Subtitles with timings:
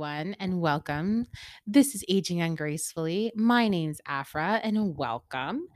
[0.00, 1.26] Everyone, and welcome.
[1.66, 3.32] This is Aging Ungracefully.
[3.36, 5.68] My name's Afrah, and welcome.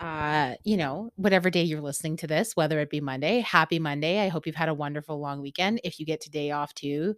[0.00, 4.18] Uh, you know, whatever day you're listening to this, whether it be Monday, happy Monday.
[4.18, 5.80] I hope you've had a wonderful long weekend.
[5.84, 7.14] If you get today off too,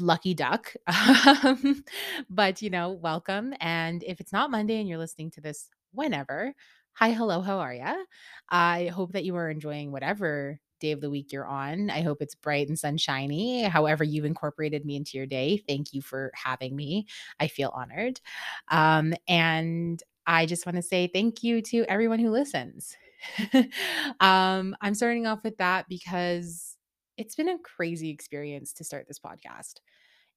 [0.00, 0.72] lucky duck.
[1.44, 1.84] Um,
[2.30, 3.52] but, you know, welcome.
[3.60, 6.54] And if it's not Monday and you're listening to this whenever,
[6.94, 7.94] hi, hello, how are ya?
[8.48, 11.88] I hope that you are enjoying whatever day of the week you're on.
[11.88, 13.62] I hope it's bright and sunshiny.
[13.62, 15.62] However, you've incorporated me into your day.
[15.66, 17.06] Thank you for having me.
[17.40, 18.20] I feel honored.
[18.68, 22.96] Um, and I just want to say thank you to everyone who listens.
[24.20, 26.76] um, I'm starting off with that because
[27.16, 29.74] it's been a crazy experience to start this podcast.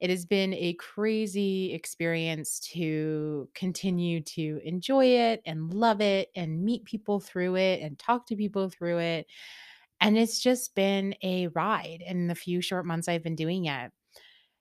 [0.01, 6.63] It has been a crazy experience to continue to enjoy it and love it and
[6.63, 9.27] meet people through it and talk to people through it.
[10.01, 13.91] And it's just been a ride in the few short months I've been doing it.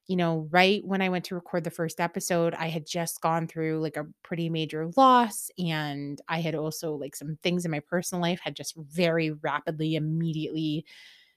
[0.06, 3.46] You know, right when I went to record the first episode, I had just gone
[3.48, 5.50] through like a pretty major loss.
[5.58, 9.94] And I had also, like, some things in my personal life had just very rapidly,
[9.94, 10.84] immediately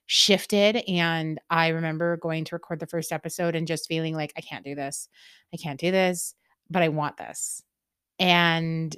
[0.05, 0.83] shifted.
[0.87, 4.65] And I remember going to record the first episode and just feeling like, I can't
[4.65, 5.07] do this.
[5.53, 6.35] I can't do this,
[6.69, 7.63] but I want this.
[8.19, 8.95] And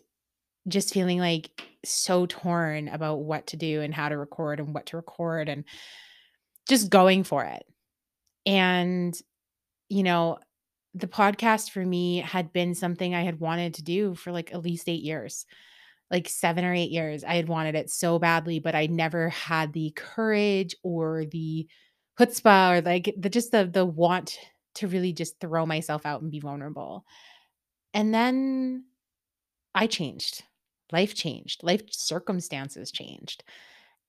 [0.68, 1.50] just feeling like
[1.86, 5.64] so torn about what to do and how to record and what to record and
[6.68, 7.64] just going for it.
[8.46, 9.18] And,
[9.90, 10.38] you know,
[10.94, 14.62] the podcast for me had been something I had wanted to do for like at
[14.62, 15.46] least eight years,
[16.12, 17.23] like seven or eight years.
[17.23, 21.68] I had wanted it so badly, but I never had the courage or the
[22.20, 24.38] chutzpah or like the just the the want
[24.76, 27.06] to really just throw myself out and be vulnerable.
[27.94, 28.86] And then
[29.73, 30.44] I changed.
[30.92, 31.64] Life changed.
[31.64, 33.44] Life circumstances changed.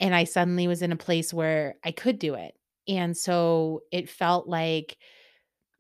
[0.00, 2.54] And I suddenly was in a place where I could do it.
[2.88, 4.96] And so it felt like,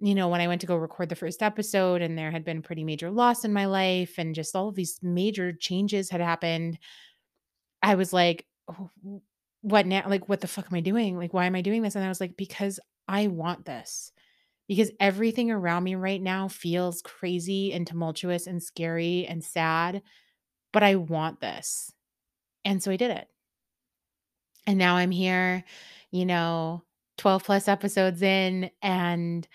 [0.00, 2.62] you know, when I went to go record the first episode and there had been
[2.62, 6.78] pretty major loss in my life and just all of these major changes had happened,
[7.82, 8.90] I was like, "Oh,
[9.62, 10.04] what now?
[10.08, 11.16] Like, what the fuck am I doing?
[11.18, 11.94] Like, why am I doing this?
[11.96, 14.12] And I was like, because I want this.
[14.68, 20.02] Because everything around me right now feels crazy and tumultuous and scary and sad,
[20.72, 21.92] but I want this.
[22.64, 23.28] And so I did it.
[24.66, 25.64] And now I'm here,
[26.10, 26.84] you know,
[27.18, 29.46] 12 plus episodes in, and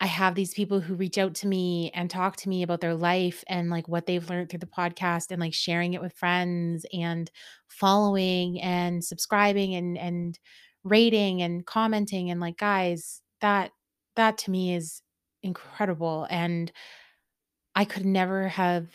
[0.00, 2.94] I have these people who reach out to me and talk to me about their
[2.94, 6.84] life and like what they've learned through the podcast and like sharing it with friends
[6.92, 7.30] and
[7.68, 10.40] following and subscribing and and
[10.82, 13.70] rating and commenting and like guys, that
[14.16, 15.02] that to me is
[15.44, 16.72] incredible and
[17.76, 18.88] I could never have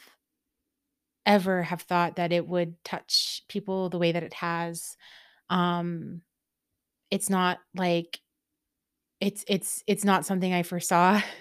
[1.27, 4.97] ever have thought that it would touch people the way that it has.
[5.49, 6.23] Um
[7.11, 8.19] it's not like
[9.19, 11.21] it's it's it's not something I foresaw.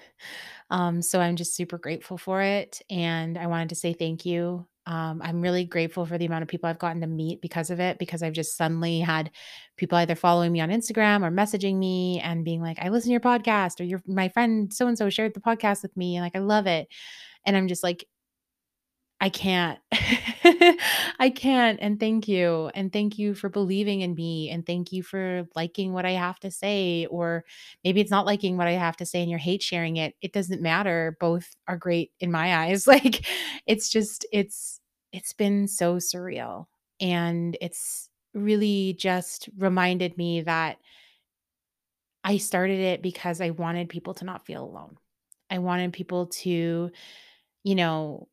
[0.69, 4.67] Um, so I'm just super grateful for it, and I wanted to say thank you.
[4.85, 7.79] Um, I'm really grateful for the amount of people I've gotten to meet because of
[7.79, 9.31] it, because I've just suddenly had
[9.77, 13.11] people either following me on Instagram or messaging me and being like, "I listen to
[13.13, 16.25] your podcast," or "Your my friend so and so shared the podcast with me, and
[16.25, 16.89] like I love it."
[17.45, 18.05] And I'm just like,
[19.19, 19.79] I can't.
[21.19, 25.01] I can't, and thank you, and thank you for believing in me, and thank you
[25.01, 27.43] for liking what I have to say, or
[27.83, 30.15] maybe it's not liking what I have to say and you're hate sharing it.
[30.21, 31.17] It doesn't matter.
[31.19, 32.85] Both are great in my eyes.
[32.97, 33.25] Like,
[33.67, 34.79] it's just it's
[35.11, 36.67] it's been so surreal,
[36.99, 40.77] and it's really just reminded me that
[42.23, 44.97] I started it because I wanted people to not feel alone.
[45.49, 46.91] I wanted people to,
[47.63, 48.27] you know,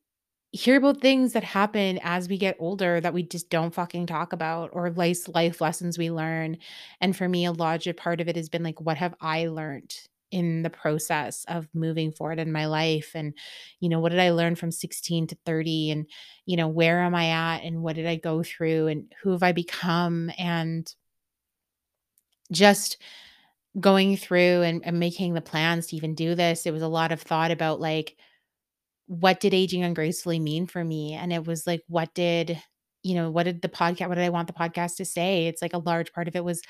[0.55, 4.31] hear about things that happen as we get older that we just don't fucking talk
[4.31, 6.57] about or life life lessons we learn.
[7.01, 9.93] And for me, a large part of it has been like, what have I learned
[10.31, 13.11] in the process of moving forward in my life?
[13.15, 13.33] And,
[13.81, 15.91] you know, what did I learn from 16 to 30?
[15.91, 16.05] And,
[16.45, 17.63] you know, where am I at?
[17.63, 18.87] And what did I go through?
[18.87, 20.31] And who have I become?
[20.37, 20.89] And
[22.49, 22.97] just
[23.77, 27.11] going through and, and making the plans to even do this, it was a lot
[27.11, 28.15] of thought about like,
[29.07, 31.13] what did aging ungracefully mean for me?
[31.13, 32.61] And it was like, what did,
[33.03, 35.47] you know, what did the podcast, what did I want the podcast to say?
[35.47, 36.61] It's like a large part of it was,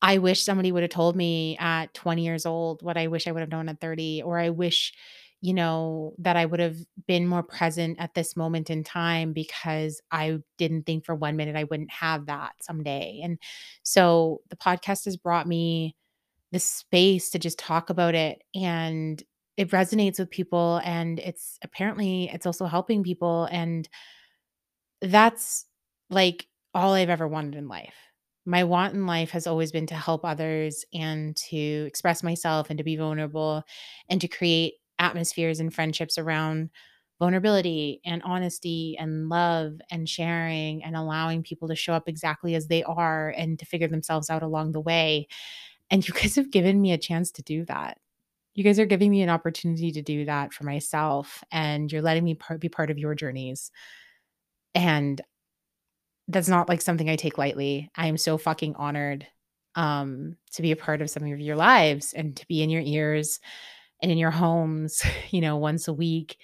[0.00, 3.32] I wish somebody would have told me at 20 years old what I wish I
[3.32, 4.92] would have known at 30, or I wish,
[5.40, 6.76] you know, that I would have
[7.08, 11.56] been more present at this moment in time because I didn't think for one minute
[11.56, 13.20] I wouldn't have that someday.
[13.24, 13.38] And
[13.82, 15.96] so the podcast has brought me
[16.52, 19.22] the space to just talk about it and
[19.58, 23.88] it resonates with people and it's apparently it's also helping people and
[25.02, 25.66] that's
[26.10, 27.94] like all I've ever wanted in life.
[28.46, 31.56] my want in life has always been to help others and to
[31.86, 33.62] express myself and to be vulnerable
[34.08, 36.70] and to create atmospheres and friendships around
[37.18, 42.68] vulnerability and honesty and love and sharing and allowing people to show up exactly as
[42.68, 45.26] they are and to figure themselves out along the way.
[45.90, 47.98] And you guys have given me a chance to do that.
[48.54, 52.24] You guys are giving me an opportunity to do that for myself, and you're letting
[52.24, 53.70] me part, be part of your journeys.
[54.74, 55.20] And
[56.28, 57.90] that's not like something I take lightly.
[57.96, 59.26] I am so fucking honored
[59.74, 62.82] um, to be a part of some of your lives and to be in your
[62.84, 63.40] ears
[64.02, 66.38] and in your homes, you know, once a week.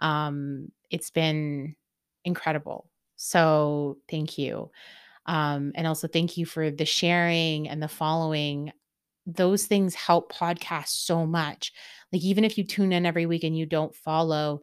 [0.00, 1.76] Um, it's been
[2.24, 2.90] incredible.
[3.16, 4.70] So thank you.
[5.26, 8.72] Um, and also thank you for the sharing and the following.
[9.26, 11.72] Those things help podcasts so much.
[12.12, 14.60] Like even if you tune in every week and you don't follow,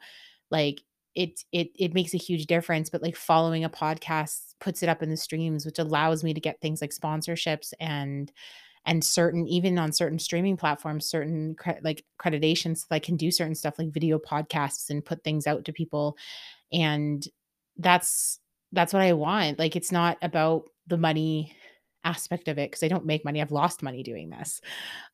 [0.51, 0.81] like
[1.15, 2.89] it it it makes a huge difference.
[2.89, 6.41] But like following a podcast puts it up in the streams, which allows me to
[6.41, 8.31] get things like sponsorships and
[8.85, 13.31] and certain even on certain streaming platforms certain cre- like accreditations so i can do
[13.31, 16.17] certain stuff like video podcasts and put things out to people
[16.73, 17.27] and
[17.77, 18.39] that's
[18.71, 21.55] that's what i want like it's not about the money
[22.03, 24.61] aspect of it because i don't make money i've lost money doing this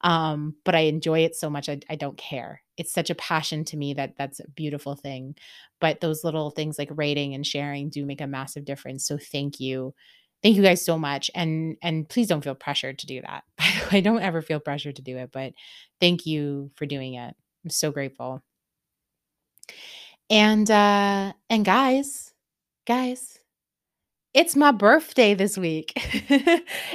[0.02, 2.62] um but i enjoy it so much I, I don't care.
[2.78, 5.36] It's such a passion to me that that's a beautiful thing
[5.80, 9.60] but those little things like rating and sharing do make a massive difference so thank
[9.60, 9.94] you.
[10.44, 13.44] Thank you guys so much and and please don't feel pressured to do that.
[13.92, 15.54] I don't ever feel pressured to do it but
[16.00, 17.36] thank you for doing it.
[17.64, 18.44] I'm so grateful.
[20.30, 22.34] And uh and guys
[22.86, 23.40] guys
[24.36, 25.94] it's my birthday this week.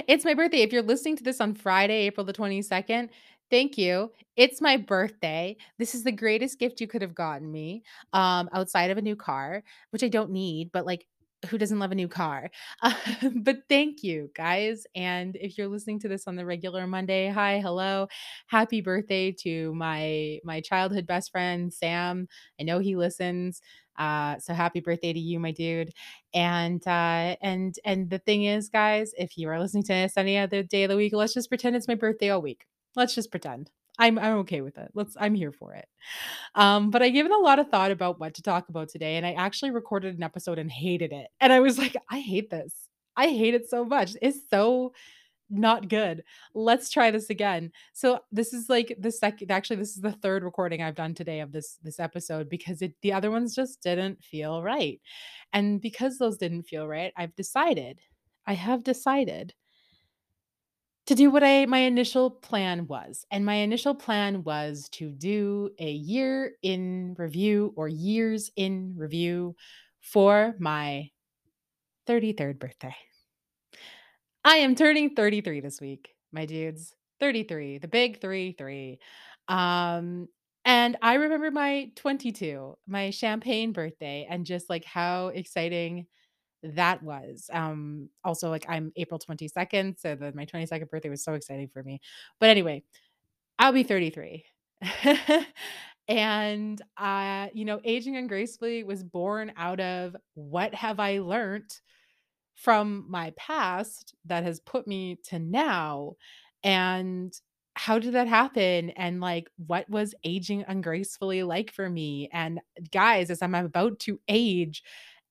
[0.07, 0.61] it's my birthday.
[0.61, 3.09] If you're listening to this on Friday, April the 22nd,
[3.51, 4.13] thank you.
[4.37, 5.57] It's my birthday.
[5.79, 7.83] This is the greatest gift you could have gotten me
[8.13, 11.07] um, outside of a new car, which I don't need, but like,
[11.49, 12.51] who doesn't love a new car?
[12.83, 12.95] Uh,
[13.37, 14.85] but thank you, guys.
[14.95, 18.09] And if you're listening to this on the regular Monday, hi, hello,
[18.47, 22.29] happy birthday to my my childhood best friend Sam.
[22.61, 23.61] I know he listens.
[23.99, 25.91] Uh, so happy birthday to you, my dude.
[26.35, 30.39] And uh, and and the thing is, guys, if you are listening to this any
[30.39, 32.67] other day of the week, let's just pretend it's my birthday all week.
[32.97, 33.71] Let's just pretend.
[34.01, 34.91] I'm I'm okay with it.
[34.95, 35.87] Let's I'm here for it.
[36.55, 39.27] Um, but I given a lot of thought about what to talk about today, and
[39.27, 41.29] I actually recorded an episode and hated it.
[41.41, 42.75] And I was like, I hate this.
[43.17, 44.13] I hate it so much.
[44.23, 44.93] It's so
[45.51, 46.25] not good.
[46.55, 47.73] Let's try this again.
[47.93, 51.41] So this is like the second actually this is the third recording I've done today
[51.41, 55.01] of this this episode because it the other ones just didn't feel right.
[55.53, 58.01] And because those didn't feel right, I've decided
[58.47, 59.55] I have decided
[61.11, 63.27] to do what I my initial plan was.
[63.33, 69.57] And my initial plan was to do a year in review or years in review
[70.01, 71.11] for my
[72.07, 72.95] 33rd birthday.
[74.45, 76.95] I am turning 33 this week, my dudes.
[77.19, 79.01] 33, the big 3 3.
[79.49, 80.29] Um
[80.65, 86.07] and I remember my 22, my champagne birthday and just like how exciting
[86.63, 87.49] that was.
[87.53, 91.83] Um also like I'm April 22nd, so the, my 22nd birthday was so exciting for
[91.83, 92.01] me.
[92.41, 92.85] But anyway,
[93.59, 94.45] I'll be 33.
[96.09, 101.71] and uh you know, aging ungracefully was born out of what have I learned
[102.55, 106.15] from my past that has put me to now
[106.63, 107.33] and
[107.75, 113.31] how did that happen and like what was aging ungracefully like for me and guys
[113.31, 114.83] as i'm about to age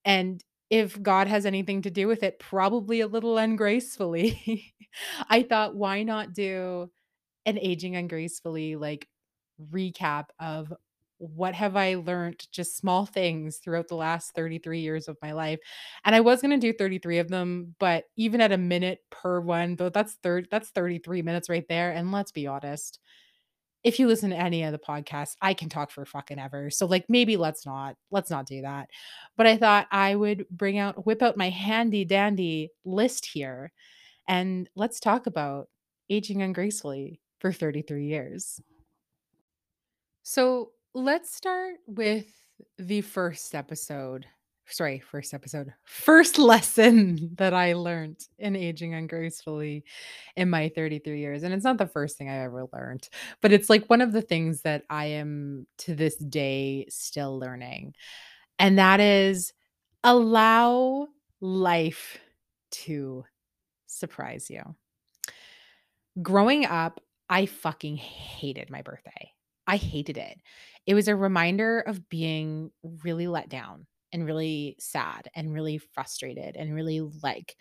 [0.06, 4.74] and if god has anything to do with it probably a little ungracefully
[5.30, 6.90] i thought why not do
[7.46, 9.08] an aging ungracefully like
[9.72, 10.74] recap of
[11.18, 15.60] what have I learned just small things throughout the last 33 years of my life.
[16.06, 19.42] And I was going to do 33 of them, but even at a minute per
[19.42, 23.00] one, though that's third that's 33 minutes right there and let's be honest.
[23.84, 26.70] If you listen to any of the podcasts, I can talk for fucking ever.
[26.70, 28.90] So like maybe let's not let's not do that.
[29.38, 33.72] But I thought I would bring out whip out my handy dandy list here
[34.28, 35.70] and let's talk about
[36.10, 38.62] aging ungracefully for 33 years.
[40.24, 42.26] So let's start with
[42.78, 44.26] the first episode.
[44.70, 45.74] Sorry, first episode.
[45.86, 49.84] First lesson that I learned in aging ungracefully
[50.36, 51.44] in my 33 years.
[51.44, 53.10] And it's not the first thing I ever learned,
[53.42, 57.96] but it's like one of the things that I am to this day still learning.
[58.60, 59.54] And that is
[60.04, 61.08] allow
[61.42, 62.20] life
[62.72, 63.26] to
[63.88, 64.62] surprise you.
[66.22, 69.32] Growing up, I fucking hated my birthday.
[69.66, 70.38] I hated it.
[70.86, 72.72] It was a reminder of being
[73.04, 77.56] really let down and really sad and really frustrated and really like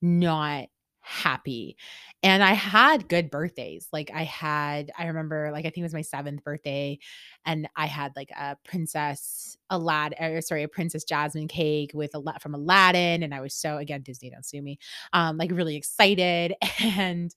[0.00, 0.66] not
[1.00, 1.76] happy.
[2.22, 3.88] And I had good birthdays.
[3.92, 6.98] Like I had, I remember, like I think it was my seventh birthday,
[7.44, 12.18] and I had like a princess Aladdin, or sorry, a princess Jasmine cake with a
[12.18, 14.78] lot from Aladdin, and I was so again Disney, don't sue me,
[15.12, 16.54] um, like really excited.
[17.02, 17.34] And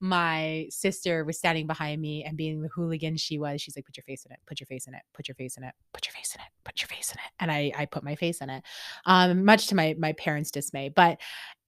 [0.00, 3.60] my sister was standing behind me and being the hooligan she was.
[3.60, 4.38] She's like, "Put your face in it.
[4.46, 5.02] Put your face in it.
[5.14, 5.72] Put your face in it.
[5.92, 6.48] Put your face in it.
[6.64, 8.64] Put your face in it." And I, I put my face in it,
[9.06, 10.90] um, much to my my parents' dismay.
[10.90, 11.18] But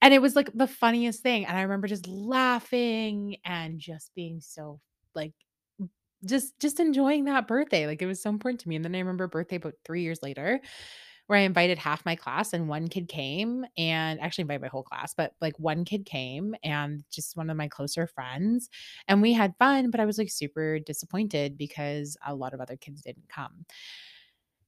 [0.01, 1.45] and it was like the funniest thing.
[1.45, 4.79] And I remember just laughing and just being so
[5.15, 5.33] like
[6.25, 7.87] just just enjoying that birthday.
[7.87, 8.75] Like it was so important to me.
[8.75, 10.61] And then I remember birthday about three years later
[11.27, 14.83] where I invited half my class and one kid came and actually invited my whole
[14.83, 18.69] class, but like one kid came and just one of my closer friends
[19.07, 22.77] and we had fun, but I was like super disappointed because a lot of other
[22.77, 23.65] kids didn't come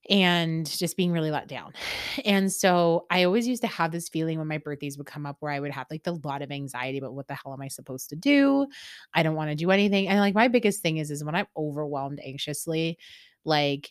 [0.10, 1.74] and just being really let down.
[2.26, 5.38] And so I always used to have this feeling when my birthdays would come up
[5.40, 7.70] where I would have like a lot of anxiety about what the hell am I
[7.70, 8.68] supposed to do?
[9.14, 10.08] I don't want to do anything.
[10.08, 12.98] And like my biggest thing is is when I'm overwhelmed anxiously,
[13.46, 13.90] like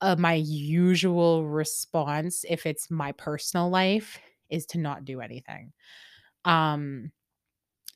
[0.00, 4.18] uh, my usual response if it's my personal life
[4.50, 5.72] is to not do anything.
[6.44, 7.12] Um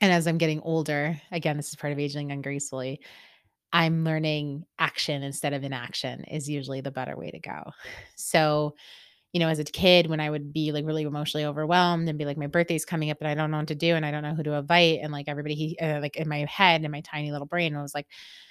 [0.00, 3.00] and as I'm getting older, again, this is part of aging ungracefully.
[3.72, 7.62] I'm learning action instead of inaction is usually the better way to go.
[8.16, 8.74] So,
[9.32, 12.24] you know, as a kid, when I would be like really emotionally overwhelmed and be
[12.24, 14.22] like, my birthday's coming up and I don't know what to do and I don't
[14.22, 15.00] know who to invite.
[15.02, 17.94] And like everybody, he, uh, like in my head, in my tiny little brain, was
[17.94, 18.08] like,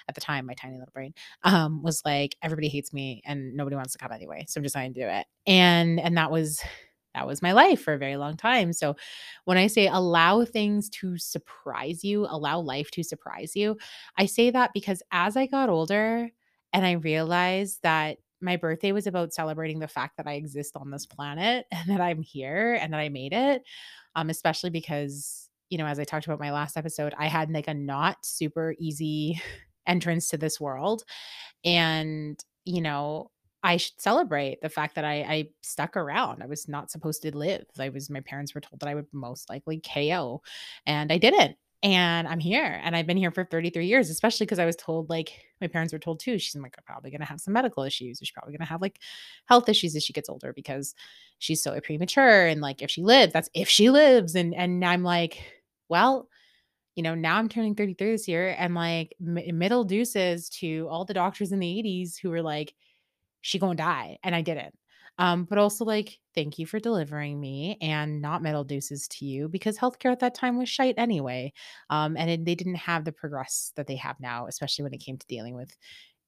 [0.07, 3.75] at the time, my tiny little brain um, was like, everybody hates me and nobody
[3.75, 4.45] wants to come anyway.
[4.47, 5.25] So I'm just going to do it.
[5.45, 6.61] And, and that was
[7.15, 8.71] that was my life for a very long time.
[8.73, 8.95] So
[9.45, 13.77] when I say allow things to surprise you, allow life to surprise you,
[14.17, 16.29] I say that because as I got older
[16.73, 20.91] and I realized that my birthday was about celebrating the fact that I exist on
[20.91, 23.63] this planet and that I'm here and that I made it.
[24.15, 27.67] Um, especially because, you know, as I talked about my last episode, I had like
[27.67, 29.41] a not super easy
[29.87, 31.03] entrance to this world.
[31.65, 33.31] And, you know,
[33.63, 36.41] I should celebrate the fact that I I stuck around.
[36.41, 37.65] I was not supposed to live.
[37.77, 40.41] I was my parents were told that I would most likely KO,
[40.85, 41.57] and I didn't.
[41.81, 45.09] And I'm here, and I've been here for 33 years, especially because I was told,
[45.09, 46.37] like, my parents were told too.
[46.37, 48.19] She's like, I'm probably gonna have some medical issues.
[48.19, 48.99] She's probably gonna have like
[49.45, 50.93] health issues as she gets older because
[51.39, 52.47] she's so premature.
[52.47, 54.35] And like, if she lives, that's if she lives.
[54.35, 55.41] And and I'm like,
[55.89, 56.27] well,
[56.95, 61.05] you know, now I'm turning 33 this year, and like m- middle deuces to all
[61.05, 62.73] the doctors in the 80s who were like,
[63.41, 64.75] she gonna die and i didn't.
[65.17, 69.49] Um but also like thank you for delivering me and not metal deuces to you
[69.49, 71.51] because healthcare at that time was shite anyway
[71.89, 74.99] um and it, they didn't have the progress that they have now especially when it
[75.03, 75.75] came to dealing with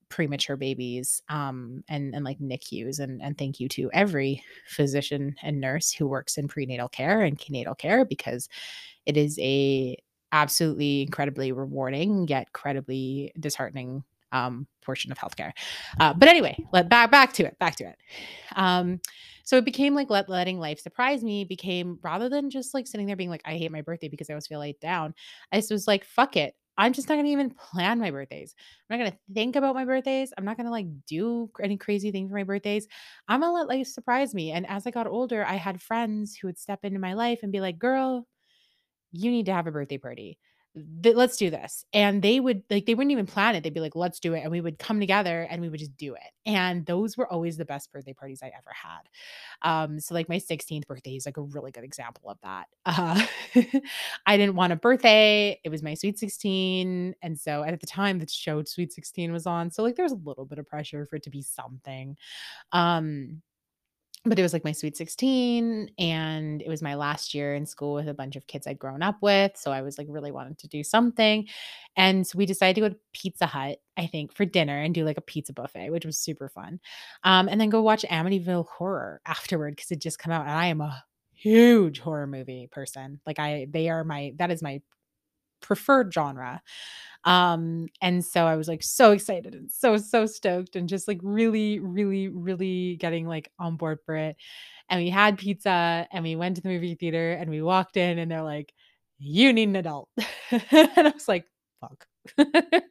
[0.09, 5.61] premature babies um and and like NICUs and and thank you to every physician and
[5.61, 8.49] nurse who works in prenatal care and prenatal care because
[9.05, 9.97] it is a
[10.33, 15.51] absolutely incredibly rewarding yet incredibly disheartening um, portion of healthcare.
[15.99, 17.57] Uh, but anyway, let back back to it.
[17.59, 17.97] Back to it.
[18.55, 18.99] Um,
[19.43, 23.07] so it became like let, letting life surprise me became rather than just like sitting
[23.07, 25.13] there being like I hate my birthday because I always feel laid down.
[25.51, 26.55] I just was like fuck it.
[26.77, 28.55] I'm just not gonna even plan my birthdays.
[28.89, 30.31] I'm not gonna think about my birthdays.
[30.37, 32.87] I'm not gonna like do any crazy thing for my birthdays.
[33.27, 34.51] I'm gonna let life surprise me.
[34.51, 37.51] And as I got older, I had friends who would step into my life and
[37.51, 38.27] be like, "Girl,
[39.11, 40.39] you need to have a birthday party."
[40.75, 41.85] Let's do this.
[41.91, 43.63] And they would like they wouldn't even plan it.
[43.63, 44.41] They'd be like, let's do it.
[44.41, 46.31] And we would come together and we would just do it.
[46.45, 49.09] And those were always the best birthday parties I ever had.
[49.63, 52.67] Um, so like my 16th birthday is like a really good example of that.
[53.01, 53.25] Uh,
[54.25, 55.59] I didn't want a birthday.
[55.63, 57.15] It was my sweet 16.
[57.21, 59.71] And so at the time the show Sweet 16 was on.
[59.71, 62.15] So like there was a little bit of pressure for it to be something.
[62.71, 63.41] Um,
[64.23, 67.95] but it was like my sweet 16 and it was my last year in school
[67.95, 69.57] with a bunch of kids I'd grown up with.
[69.57, 71.47] So I was like really wanting to do something.
[71.95, 75.05] And so we decided to go to Pizza Hut, I think, for dinner and do
[75.05, 76.79] like a pizza buffet, which was super fun.
[77.23, 80.43] Um, and then go watch Amityville Horror afterward because it just come out.
[80.43, 83.19] And I am a huge horror movie person.
[83.25, 84.81] Like I they are my that is my
[85.61, 86.61] preferred genre.
[87.23, 91.19] Um, and so I was like so excited and so, so stoked and just like
[91.21, 94.37] really, really, really getting like on board for it.
[94.89, 98.17] And we had pizza and we went to the movie theater and we walked in
[98.19, 98.73] and they're like,
[99.19, 100.09] you need an adult.
[100.51, 101.45] and I was like,
[101.79, 102.07] fuck.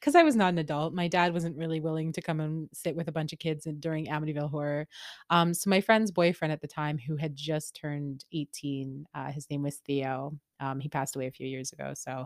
[0.00, 0.94] Because I was not an adult.
[0.94, 4.06] My dad wasn't really willing to come and sit with a bunch of kids during
[4.06, 4.86] Amityville Horror.
[5.28, 9.50] Um, so my friend's boyfriend at the time, who had just turned 18, uh, his
[9.50, 10.38] name was Theo.
[10.60, 11.92] Um, he passed away a few years ago.
[11.94, 12.24] So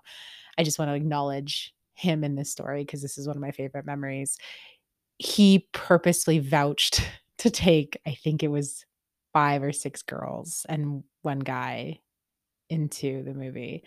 [0.59, 3.53] I just want to acknowledge him in this story because this is one of my
[3.53, 4.39] favorite memories.
[5.19, 7.03] He purposely vouched
[7.39, 8.85] to take, I think it was
[9.33, 12.01] five or six girls and one guy
[12.71, 13.85] into the movie.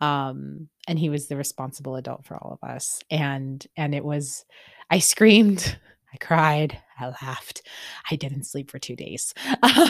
[0.00, 4.44] Um, and he was the responsible adult for all of us, and and it was
[4.90, 5.78] I screamed,
[6.12, 7.62] I cried, I laughed,
[8.10, 9.34] I didn't sleep for 2 days.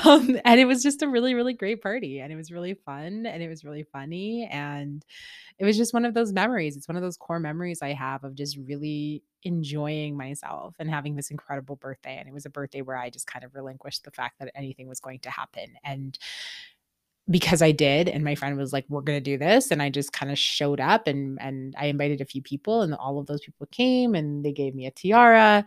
[0.07, 3.27] Um, and it was just a really, really great party, and it was really fun,
[3.27, 5.05] and it was really funny, and
[5.59, 6.77] it was just one of those memories.
[6.77, 11.17] It's one of those core memories I have of just really enjoying myself and having
[11.17, 14.11] this incredible birthday, and it was a birthday where I just kind of relinquished the
[14.11, 16.19] fact that anything was going to happen, and
[17.29, 20.13] because I did, and my friend was like, "We're gonna do this," and I just
[20.13, 23.67] kinda showed up and and I invited a few people, and all of those people
[23.71, 25.65] came, and they gave me a tiara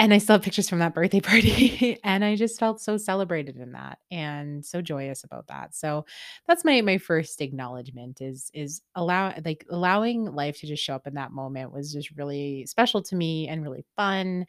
[0.00, 3.56] and I still have pictures from that birthday party, and I just felt so celebrated
[3.56, 5.74] in that and so joyous about that.
[5.74, 6.04] So
[6.46, 11.06] that's my my first acknowledgement is is allow like allowing life to just show up
[11.08, 14.46] in that moment was just really special to me and really fun.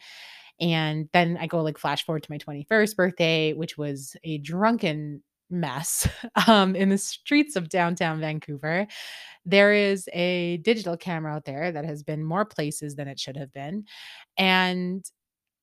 [0.60, 5.24] And then I go like flash forward to my 21st birthday, which was a drunken
[5.50, 6.08] mess
[6.48, 8.88] um, in the streets of downtown Vancouver.
[9.46, 13.38] There is a digital camera out there that has been more places than it should
[13.38, 13.86] have been.
[14.38, 15.06] And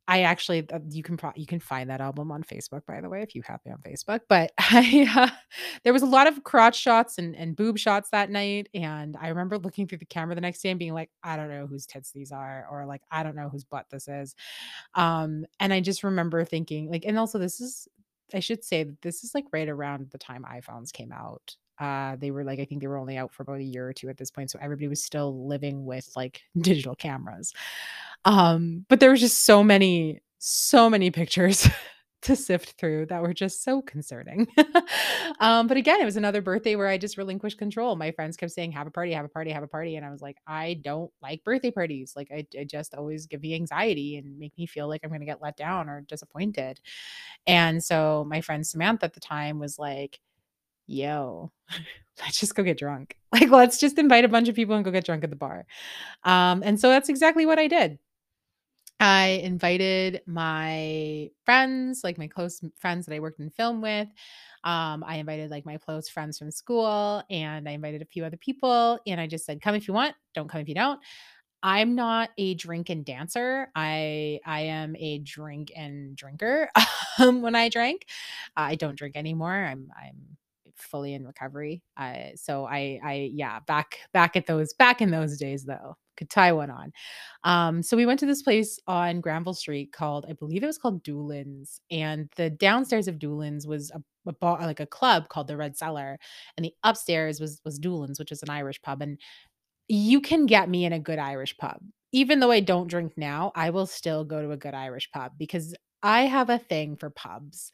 [0.09, 3.09] I actually uh, you can pro you can find that album on Facebook, by the
[3.09, 5.31] way, if you have me on Facebook, but I, uh,
[5.83, 9.28] there was a lot of crotch shots and and boob shots that night, and I
[9.28, 11.87] remember looking through the camera the next day and being like, "I don't know whose
[11.87, 14.37] tits these are," or like, "I don't know whose butt this is."
[14.95, 17.88] Um, and I just remember thinking like and also this is
[18.35, 21.56] I should say that this is, like, right around the time iPhones came out.
[21.78, 23.92] Uh, they were, like I think they were only out for about a year or
[23.92, 27.52] 2 at this point, so everybody was still living with, like, digital cameras.
[28.25, 31.68] Um, but there was just so many, so many pictures
[32.26, 34.49] to sift through that were just so concerning.
[35.40, 37.95] um, but again, it was another birthday where I just relinquished control.
[37.95, 40.11] My friends kept saying, "Have a party, have a party, have a party," and I
[40.11, 42.14] was like, "I don't like birthday parties.
[42.16, 45.27] Like, I, just always give me anxiety and make me feel like I'm going to
[45.27, 46.81] get let down or disappointed."
[47.46, 50.18] And so my friend Samantha at the time was like,
[50.87, 51.53] "Yo."
[52.22, 53.16] Let's just go get drunk.
[53.33, 55.66] Like, let's just invite a bunch of people and go get drunk at the bar.
[56.24, 57.98] Um, and so that's exactly what I did.
[58.98, 64.09] I invited my friends, like my close friends that I worked in film with.
[64.64, 68.38] Um, I invited, like, my close friends from school, and I invited a few other
[68.38, 71.00] people, and I just said, "Come if you want, don't come if you don't."
[71.62, 73.70] I'm not a drink and dancer.
[73.74, 76.70] I I am a drink and drinker,
[77.18, 78.06] um, when I drank.
[78.56, 79.52] I don't drink anymore.
[79.54, 80.37] I'm I'm
[80.76, 81.82] fully in recovery.
[81.96, 86.31] Uh, so I I yeah, back back at those back in those days though, could
[86.31, 86.92] tie one on.
[87.44, 90.79] Um, so we went to this place on Granville Street called, I believe it was
[90.79, 95.48] called Doolin's, and the downstairs of Doolin's was a, a bar, like a club called
[95.48, 96.18] the Red Cellar,
[96.57, 99.02] and the upstairs was was Doolin's, which is an Irish pub.
[99.02, 99.18] And
[99.88, 101.79] you can get me in a good Irish pub.
[102.12, 105.33] Even though I don't drink now, I will still go to a good Irish pub
[105.38, 107.72] because I have a thing for pubs.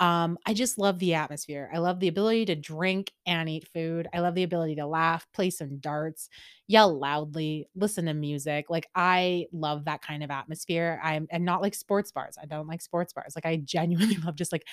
[0.00, 1.70] Um, I just love the atmosphere.
[1.72, 4.08] I love the ability to drink and eat food.
[4.12, 6.28] I love the ability to laugh, play some darts,
[6.66, 8.66] yell loudly, listen to music.
[8.68, 11.00] Like I love that kind of atmosphere.
[11.02, 12.36] I'm and not like sports bars.
[12.42, 13.34] I don't like sports bars.
[13.36, 14.64] Like I genuinely love just like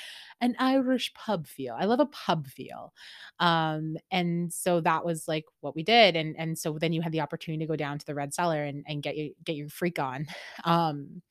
[0.42, 1.76] an Irish pub feel.
[1.80, 2.92] I love a pub feel.
[3.40, 6.16] Um, and so that was like what we did.
[6.16, 8.64] And and so then you had the opportunity to go down to the Red Cellar
[8.64, 10.26] and, and get you get your freak on.
[10.66, 11.22] Um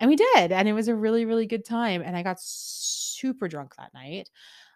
[0.00, 2.40] and we did, and it was a really, really good time, and I got
[3.22, 4.28] super drunk that night.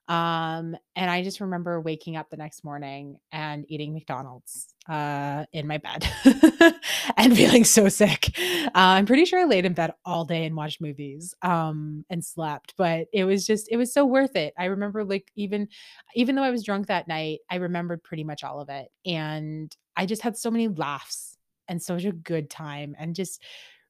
[0.08, 5.66] Um, and I just remember waking up the next morning and eating McDonald's, uh, in
[5.66, 6.08] my bed
[7.16, 8.30] and feeling so sick.
[8.38, 12.24] Uh, I'm pretty sure I laid in bed all day and watched movies, um, and
[12.24, 14.54] slept, but it was just it was so worth it.
[14.56, 15.68] I remember, like, even
[16.14, 19.74] even though I was drunk that night, I remembered pretty much all of it, and
[19.96, 21.36] I just had so many laughs
[21.68, 23.42] and such a good time and just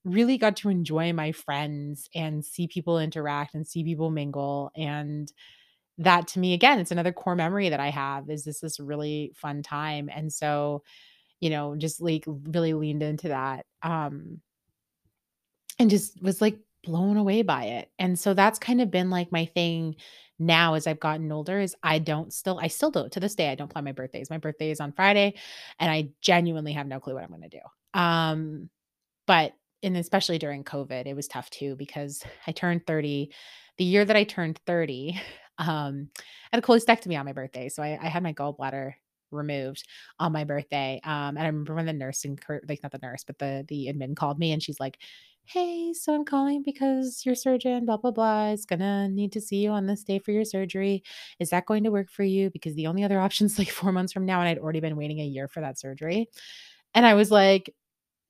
[0.07, 5.33] really got to enjoy my friends and see people interact and see people mingle and
[5.99, 9.33] that to me again it's another core memory that i have is this this really
[9.35, 10.83] fun time and so
[11.41, 14.41] you know just like really leaned into that um
[15.79, 19.33] and just was like blown away by it and so that's kind of been like
[19.33, 19.97] my thing
[20.39, 23.51] now as i've gotten older is i don't still i still don't to this day
[23.51, 24.31] i don't plan my birthdays.
[24.31, 25.35] My birthday is on friday
[25.81, 28.71] and i genuinely have no clue what i'm going to do um
[29.27, 33.33] but and especially during COVID, it was tough too because I turned 30.
[33.79, 35.21] The year that I turned 30,
[35.59, 36.09] um,
[36.53, 37.69] I had a cholecystectomy on my birthday.
[37.69, 38.95] So I, I had my gallbladder
[39.31, 39.87] removed
[40.19, 41.01] on my birthday.
[41.05, 43.89] Um, and I remember when the nurse and like not the nurse, but the the
[43.93, 44.99] admin called me and she's like,
[45.45, 49.57] Hey, so I'm calling because your surgeon, blah, blah, blah, is gonna need to see
[49.59, 51.05] you on this day for your surgery.
[51.39, 52.51] Is that going to work for you?
[52.51, 54.97] Because the only other option is like four months from now, and I'd already been
[54.97, 56.29] waiting a year for that surgery.
[56.95, 57.75] And I was like,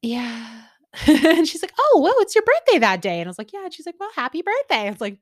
[0.03, 0.63] Yeah,
[1.07, 3.65] and she's like, "Oh, well, it's your birthday that day." And I was like, "Yeah."
[3.65, 5.19] And she's like, "Well, happy birthday." I was like,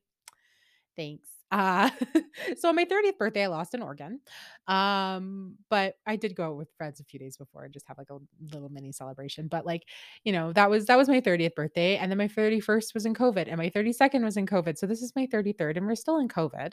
[0.96, 1.88] "Thanks." Uh,
[2.56, 4.20] so on my 30th birthday, I lost an organ.
[4.66, 8.10] Um, but I did go with friends a few days before and just have like
[8.10, 8.18] a
[8.52, 9.46] little mini celebration.
[9.46, 9.84] But like,
[10.24, 11.96] you know, that was that was my 30th birthday.
[11.96, 14.78] And then my 31st was in COVID and my 32nd was in COVID.
[14.78, 16.72] So this is my 33rd and we're still in COVID.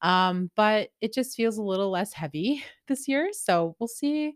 [0.00, 3.30] Um, but it just feels a little less heavy this year.
[3.32, 4.34] So we'll see.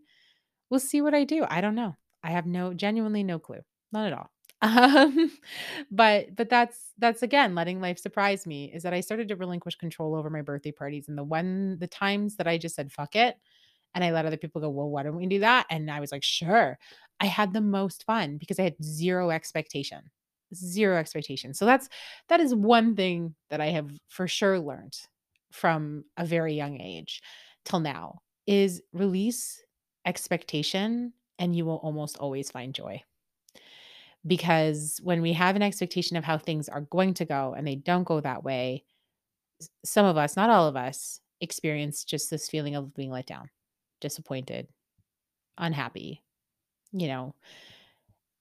[0.69, 1.45] We'll see what I do.
[1.49, 1.95] I don't know.
[2.23, 3.61] I have no genuinely no clue.
[3.91, 4.29] Not at all.
[4.59, 5.31] Um,
[5.91, 9.75] but but that's that's again letting life surprise me is that I started to relinquish
[9.75, 13.15] control over my birthday parties and the one the times that I just said fuck
[13.15, 13.37] it
[13.95, 15.67] and I let other people go, well, why don't we do that?
[15.69, 16.79] And I was like, sure.
[17.19, 20.11] I had the most fun because I had zero expectation.
[20.55, 21.53] Zero expectation.
[21.53, 21.89] So that's
[22.29, 24.97] that is one thing that I have for sure learned
[25.51, 27.21] from a very young age
[27.65, 29.61] till now is release
[30.05, 33.03] expectation and you will almost always find joy
[34.25, 37.75] because when we have an expectation of how things are going to go and they
[37.75, 38.83] don't go that way,
[39.83, 43.49] some of us, not all of us, experience just this feeling of being let down,
[44.01, 44.67] disappointed,
[45.57, 46.23] unhappy,
[46.91, 47.35] you know.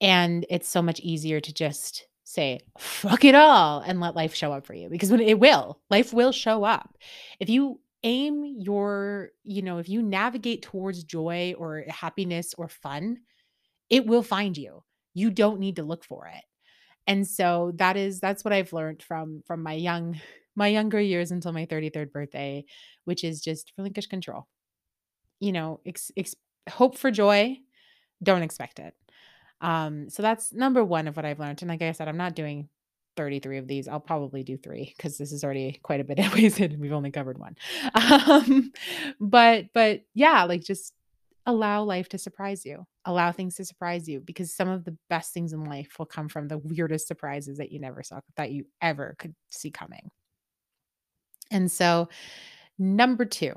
[0.01, 4.53] And it's so much easier to just say, fuck it all and let life show
[4.53, 6.99] up for you because when it will, life will show up.
[7.41, 13.19] If you aim your, you know, if you navigate towards joy or happiness or fun,
[13.89, 14.83] it will find you.
[15.17, 16.45] You don't need to look for it.
[17.07, 20.21] And so that is that's what I've learned from from my young
[20.57, 22.65] my younger years until my 33rd birthday,
[23.05, 24.47] which is just relinquish control.
[25.41, 26.35] You know, ex, ex,
[26.69, 27.59] hope for joy,
[28.23, 28.95] don't expect it.
[29.61, 31.63] Um, so that's number one of what I've learned.
[31.63, 32.69] And like I said, I'm not doing
[33.17, 33.89] 33 of these.
[33.89, 36.35] I'll probably do three because this is already quite a bit of.
[36.35, 37.57] We've only covered one.
[37.95, 38.73] Um,
[39.21, 40.93] but but yeah, like just
[41.47, 42.85] allow life to surprise you.
[43.05, 46.29] Allow things to surprise you because some of the best things in life will come
[46.29, 50.11] from the weirdest surprises that you never saw that you ever could see coming.
[51.51, 52.09] And so
[52.79, 53.55] number two,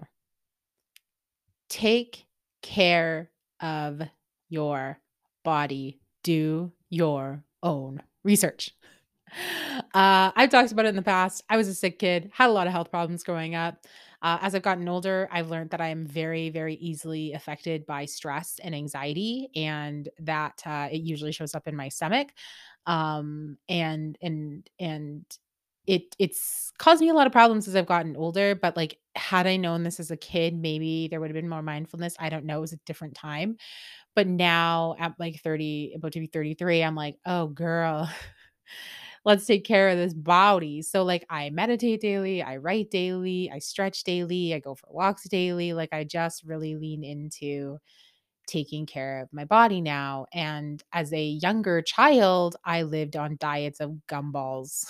[1.70, 2.26] take
[2.62, 4.02] care of
[4.50, 5.00] your
[5.44, 6.00] body.
[6.24, 8.72] Do your own research.
[9.94, 11.44] Uh, I've talked about it in the past.
[11.50, 13.86] I was a sick kid, had a lot of health problems growing up.
[14.22, 18.06] Uh, as I've gotten older, I've learned that I am very, very easily affected by
[18.06, 22.30] stress and anxiety, and that uh, it usually shows up in my stomach.
[22.86, 25.26] Um, and and and
[25.88, 28.56] it it's caused me a lot of problems as I've gotten older.
[28.56, 31.64] But like, had I known this as a kid, maybe there would have been more
[31.64, 32.16] mindfulness.
[32.20, 32.58] I don't know.
[32.60, 33.58] It was a different time.
[34.16, 38.10] But now at like 30, about to be 33, I'm like, oh girl,
[39.30, 40.82] let's take care of this body.
[40.82, 45.30] So like I meditate daily, I write daily, I stretch daily, I go for walks
[45.30, 45.74] daily.
[45.74, 47.80] Like I just really lean into
[48.48, 50.26] taking care of my body now.
[50.34, 54.86] And as a younger child, I lived on diets of gumballs,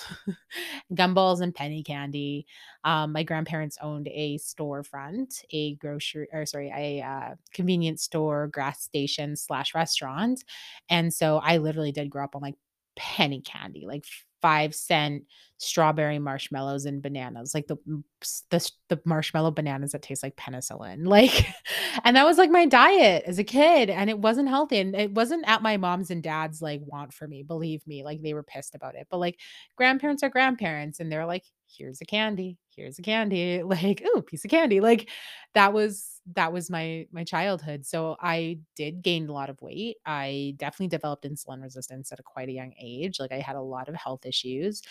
[0.93, 2.45] gumballs and penny candy.
[2.83, 8.81] Um, my grandparents owned a storefront, a grocery, or sorry, a uh, convenience store, gas
[8.83, 10.43] station slash restaurant.
[10.89, 12.55] And so I literally did grow up on like
[12.95, 14.05] penny candy, like
[14.41, 15.23] five cent
[15.57, 17.77] strawberry marshmallows and bananas, like the
[18.49, 21.05] the the marshmallow bananas that taste like penicillin.
[21.07, 21.47] Like
[22.03, 25.13] and that was like my diet as a kid and it wasn't healthy and it
[25.13, 28.03] wasn't at my mom's and dad's like want for me, believe me.
[28.03, 29.07] Like they were pissed about it.
[29.09, 29.39] But like
[29.75, 31.43] grandparents are grandparents and they're like
[31.77, 34.79] here's a candy, here's a candy, like ooh, piece of candy.
[34.81, 35.09] Like
[35.53, 37.85] that was that was my my childhood.
[37.85, 39.97] So I did gain a lot of weight.
[40.05, 43.19] I definitely developed insulin resistance at a quite a young age.
[43.19, 44.83] Like I had a lot of health issues.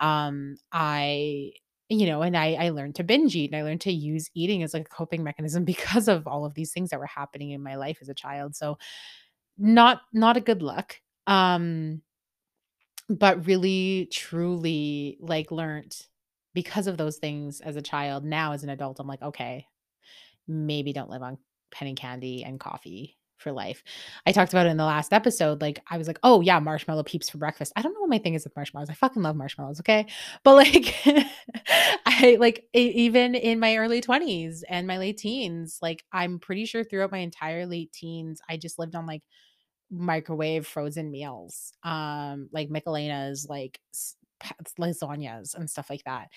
[0.00, 1.52] Um I
[1.90, 4.64] you know, and I I learned to binge eat and I learned to use eating
[4.64, 7.62] as like a coping mechanism because of all of these things that were happening in
[7.62, 8.56] my life as a child.
[8.56, 8.78] So
[9.58, 11.00] not not a good look.
[11.26, 12.02] Um
[13.08, 15.96] but really truly like learned
[16.54, 18.24] because of those things as a child.
[18.24, 19.66] Now as an adult, I'm like, okay,
[20.48, 21.38] maybe don't live on
[21.72, 23.82] penny candy and coffee for life.
[24.26, 25.60] I talked about it in the last episode.
[25.60, 27.72] Like, I was like, oh, yeah, marshmallow peeps for breakfast.
[27.76, 28.90] I don't know what my thing is with marshmallows.
[28.90, 29.80] I fucking love marshmallows.
[29.80, 30.06] Okay.
[30.44, 30.94] But like,
[32.06, 36.84] I like even in my early 20s and my late teens, like, I'm pretty sure
[36.84, 39.22] throughout my entire late teens, I just lived on like
[39.90, 43.80] microwave frozen meals, um, like Michelina's, like
[44.78, 46.28] lasagnas and stuff like that.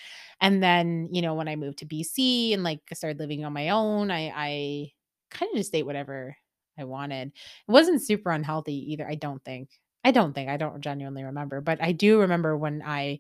[0.42, 3.70] And then, you know, when I moved to BC and like started living on my
[3.70, 4.92] own, I I
[5.32, 6.36] kind of just ate whatever
[6.80, 7.30] I wanted.
[7.30, 9.70] It wasn't super unhealthy either, I don't think.
[10.04, 10.50] I don't think.
[10.50, 13.20] I don't genuinely remember, but I do remember when I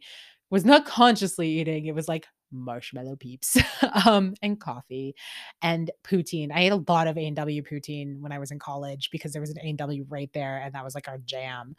[0.50, 3.58] was not consciously eating, it was like marshmallow peeps,
[4.06, 5.16] um, and coffee
[5.62, 6.52] and poutine.
[6.54, 9.52] I ate a lot of A&W poutine when I was in college because there was
[9.52, 11.76] an A&W right there, and that was like our jam.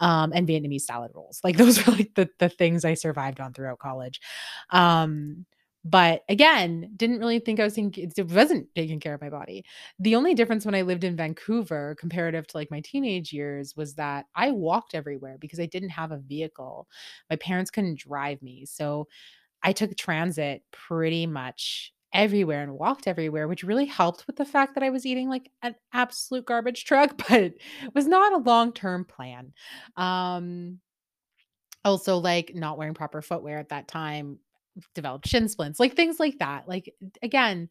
[0.00, 1.40] Um, and Vietnamese salad rolls.
[1.44, 4.20] Like those were like the the things I survived on throughout college.
[4.70, 5.46] Um,
[5.84, 9.64] But again, didn't really think I was thinking it wasn't taking care of my body.
[9.98, 13.94] The only difference when I lived in Vancouver comparative to like my teenage years was
[13.96, 16.88] that I walked everywhere because I didn't have a vehicle.
[17.28, 18.64] My parents couldn't drive me.
[18.66, 19.08] So
[19.62, 24.74] I took transit pretty much everywhere and walked everywhere, which really helped with the fact
[24.74, 27.60] that I was eating like an absolute garbage truck, but it
[27.94, 29.52] was not a long-term plan.
[29.96, 30.80] Um
[31.84, 34.38] also like not wearing proper footwear at that time
[34.94, 36.68] developed shin splints, like things like that.
[36.68, 37.68] Like again,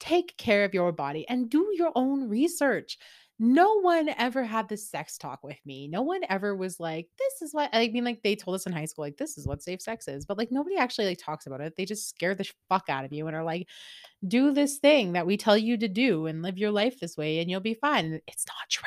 [0.00, 2.98] take care of your body and do your own research.
[3.40, 5.88] No one ever had this sex talk with me.
[5.88, 8.72] No one ever was like, this is what I mean, like they told us in
[8.72, 10.24] high school, like, this is what safe sex is.
[10.24, 11.74] But like nobody actually like talks about it.
[11.76, 13.66] They just scare the fuck out of you and are like,
[14.28, 17.40] do this thing that we tell you to do and live your life this way
[17.40, 18.20] and you'll be fine.
[18.28, 18.84] It's not true.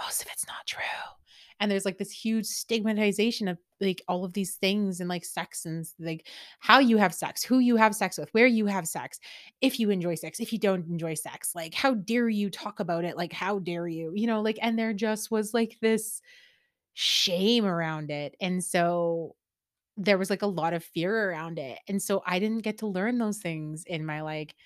[0.00, 0.82] Most of it's not true.
[1.62, 5.64] And there's like this huge stigmatization of like all of these things and like sex
[5.64, 6.26] and like
[6.58, 9.20] how you have sex, who you have sex with, where you have sex,
[9.60, 13.04] if you enjoy sex, if you don't enjoy sex, like how dare you talk about
[13.04, 13.16] it?
[13.16, 16.20] Like, how dare you, you know, like, and there just was like this
[16.94, 18.34] shame around it.
[18.40, 19.36] And so
[19.96, 21.78] there was like a lot of fear around it.
[21.86, 24.56] And so I didn't get to learn those things in my like,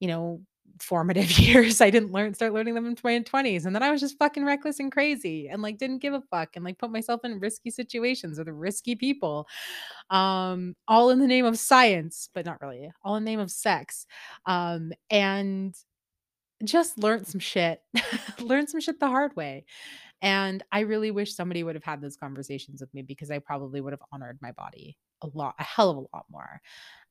[0.00, 0.40] you know,
[0.80, 1.80] formative years.
[1.80, 3.66] I didn't learn start learning them in my 20s.
[3.66, 6.56] And then I was just fucking reckless and crazy and like didn't give a fuck
[6.56, 9.48] and like put myself in risky situations with risky people.
[10.10, 12.90] Um, all in the name of science, but not really.
[13.02, 14.06] All in the name of sex.
[14.46, 15.74] Um, and
[16.64, 17.80] just learned some shit.
[18.40, 19.64] learned some shit the hard way.
[20.20, 23.80] And I really wish somebody would have had those conversations with me because I probably
[23.80, 26.60] would have honored my body a lot, a hell of a lot more.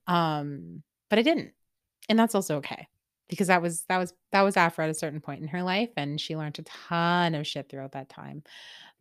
[0.07, 1.51] Um, but I didn't.
[2.07, 2.87] And that's also okay
[3.31, 5.89] because that was that was that was Afrah at a certain point in her life
[5.95, 8.43] and she learned a ton of shit throughout that time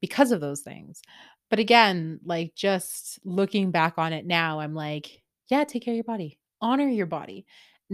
[0.01, 1.03] because of those things.
[1.51, 5.97] But again, like just looking back on it now, I'm like, yeah, take care of
[5.97, 6.39] your body.
[6.63, 7.45] Honor your body.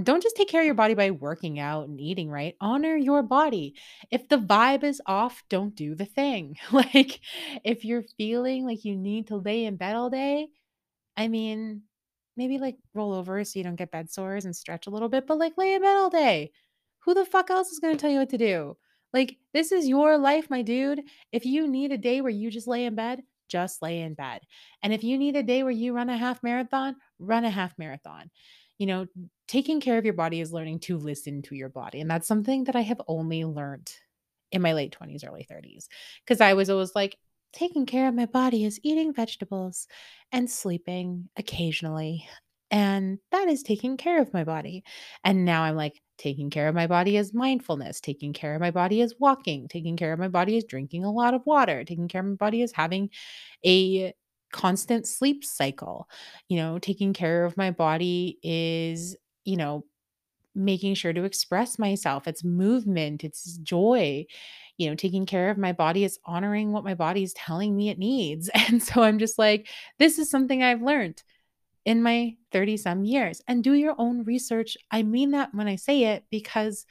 [0.01, 2.55] Don't just take care of your body by working out and eating right.
[2.61, 3.75] Honor your body.
[4.11, 6.59] If the vibe is off, don't do the thing.
[6.71, 7.21] like
[7.65, 10.49] if you're feeling like you need to lay in bed all day,
[11.17, 11.83] I mean,
[12.37, 15.27] maybe like roll over so you don't get bed sores and stretch a little bit,
[15.27, 16.53] but like lay in bed all day.
[17.01, 18.77] Who the fuck else is going to tell you what to do?
[19.13, 21.03] Like, this is your life, my dude.
[21.33, 24.43] If you need a day where you just lay in bed, just lay in bed.
[24.83, 27.79] And if you need a day where you run a half marathon, run a half
[27.79, 28.31] marathon.
[28.79, 29.07] You know,
[29.49, 32.01] taking care of your body is learning to listen to your body.
[32.01, 33.91] And that's something that I have only learned
[34.53, 35.87] in my late 20s, early 30s.
[36.25, 37.17] Because I was always like,
[37.57, 39.89] taking care of my body is eating vegetables
[40.31, 42.29] and sleeping occasionally.
[42.71, 44.85] And that is taking care of my body.
[45.25, 48.01] And now I'm like, taking care of my body is mindfulness.
[48.01, 49.69] Taking care of my body is walking.
[49.69, 51.83] Taking care of my body is drinking a lot of water.
[51.85, 53.09] Taking care of my body is having
[53.65, 54.13] a
[54.53, 56.09] constant sleep cycle.
[56.49, 59.85] You know, taking care of my body is, you know,
[60.55, 62.27] making sure to express myself.
[62.27, 64.27] It's movement, it's joy.
[64.79, 67.89] You know, taking care of my body is honoring what my body is telling me
[67.89, 68.51] it needs.
[68.69, 71.23] And so I'm just like, this is something I've learned
[71.85, 73.41] in my 30 some years.
[73.49, 74.77] And do your own research.
[74.91, 76.85] I mean that when I say it because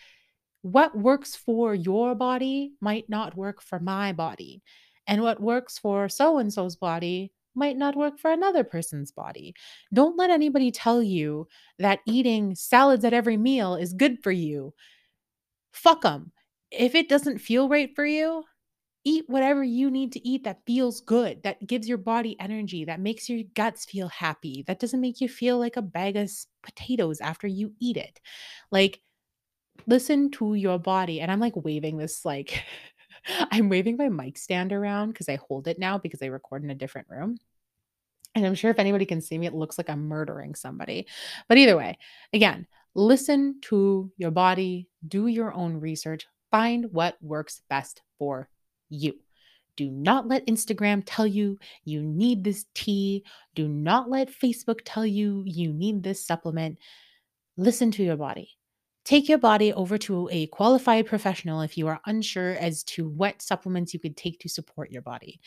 [0.62, 4.64] what works for your body might not work for my body.
[5.06, 9.54] And what works for so and so's body might not work for another person's body.
[9.94, 11.48] Don't let anybody tell you
[11.80, 14.74] that eating salads at every meal is good for you.
[15.72, 16.32] Fuck them.
[16.72, 18.44] If it doesn't feel right for you,
[19.04, 23.00] eat whatever you need to eat that feels good, that gives your body energy, that
[23.00, 26.30] makes your guts feel happy, that doesn't make you feel like a bag of
[26.64, 28.20] potatoes after you eat it.
[28.72, 29.02] Like,
[29.88, 31.22] listen to your body.
[31.22, 32.64] And I'm like waving this, like,
[33.52, 36.72] I'm waving my mic stand around because I hold it now because I record in
[36.72, 37.38] a different room.
[38.34, 41.08] And I'm sure if anybody can see me, it looks like I'm murdering somebody.
[41.48, 41.98] But either way,
[42.34, 48.50] again, listen to your body, do your own research, find what works best for
[48.90, 49.14] you.
[49.78, 53.26] Do not let Instagram tell you you need this tea.
[53.56, 56.80] Do not let Facebook tell you you need this supplement.
[57.58, 58.52] Listen to your body.
[59.04, 63.42] Take your body over to a qualified professional if you are unsure as to what
[63.42, 65.42] supplements you could take to support your body.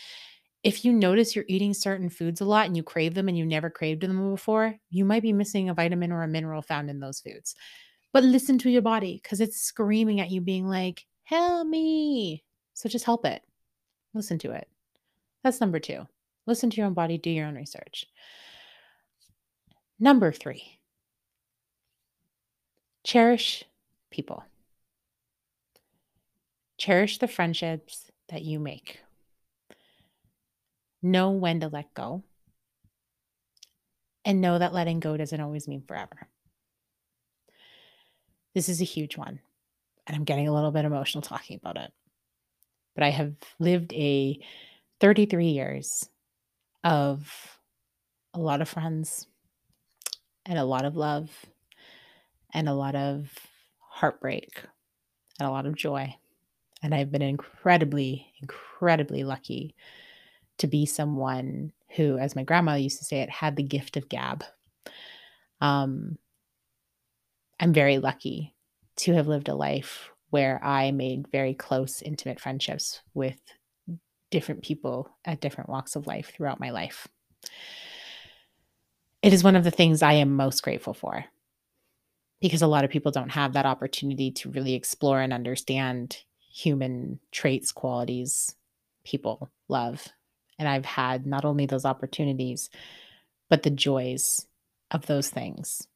[0.63, 3.47] If you notice you're eating certain foods a lot and you crave them and you
[3.47, 7.01] never craved them before, you might be missing a vitamin or a mineral found in
[7.01, 7.55] those foods.
[8.13, 12.45] But listen to your body because it's screaming at you, being like, help me.
[12.75, 13.43] So just help it.
[14.15, 14.69] Listen to it.
[15.45, 16.07] That's number two.
[16.47, 18.07] Listen to your own body, do your own research.
[20.01, 20.79] Number three,
[23.05, 23.65] cherish
[24.11, 24.45] people.
[26.79, 29.01] Cherish the friendships that you make.
[31.03, 32.23] Know when to let go.
[34.25, 36.29] and know that letting go doesn't always mean forever.
[38.55, 39.41] This is a huge one,
[40.07, 41.93] and I'm getting a little bit emotional talking about it.
[42.95, 44.41] But I have lived a
[45.01, 46.09] 33 years
[46.83, 47.59] of
[48.35, 49.27] a lot of friends
[50.47, 51.31] and a lot of love
[52.53, 53.31] and a lot of
[53.79, 54.63] heartbreak
[55.39, 56.15] and a lot of joy.
[56.83, 59.75] And I've been incredibly, incredibly lucky
[60.59, 64.09] to be someone who, as my grandma used to say it, had the gift of
[64.09, 64.45] gab.
[65.61, 66.19] Um,
[67.61, 68.55] I'm very lucky
[68.99, 73.39] to have lived a life where I made very close, intimate friendships with
[74.31, 77.09] different people at different walks of life throughout my life.
[79.23, 81.25] It is one of the things I am most grateful for
[82.41, 86.19] because a lot of people don't have that opportunity to really explore and understand
[86.53, 88.55] human traits, qualities,
[89.05, 90.07] people love.
[90.59, 92.71] And I've had not only those opportunities,
[93.49, 94.47] but the joys
[94.91, 95.88] of those things.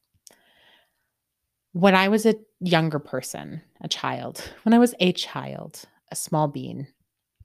[1.73, 6.47] When I was a younger person, a child, when I was a child, a small
[6.47, 6.87] bean,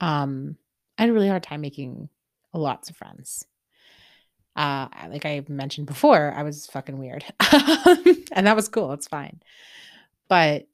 [0.01, 0.57] um,
[0.97, 2.09] I had a really hard time making
[2.53, 3.45] lots of friends.
[4.55, 7.25] Uh, like I mentioned before, I was fucking weird.
[8.33, 8.93] and that was cool.
[8.93, 9.41] It's fine.
[10.29, 10.67] But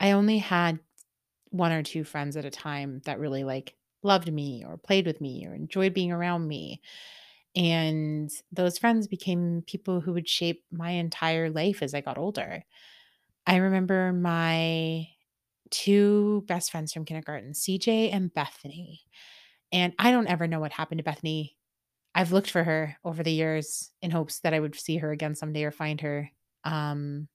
[0.00, 0.80] I only had
[1.50, 5.20] one or two friends at a time that really like loved me or played with
[5.20, 6.80] me or enjoyed being around me.
[7.56, 12.64] And those friends became people who would shape my entire life as I got older.
[13.46, 15.08] I remember my
[15.70, 19.02] two best friends from kindergarten, CJ and Bethany.
[19.72, 21.56] And I don't ever know what happened to Bethany
[22.14, 25.34] I've looked for her over the years in hopes that I would see her again
[25.34, 26.30] someday or find her.
[26.64, 27.28] Um,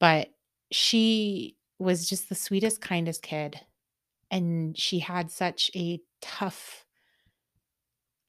[0.00, 0.28] but
[0.72, 3.60] she was just the sweetest, kindest kid.
[4.30, 6.85] And she had such a tough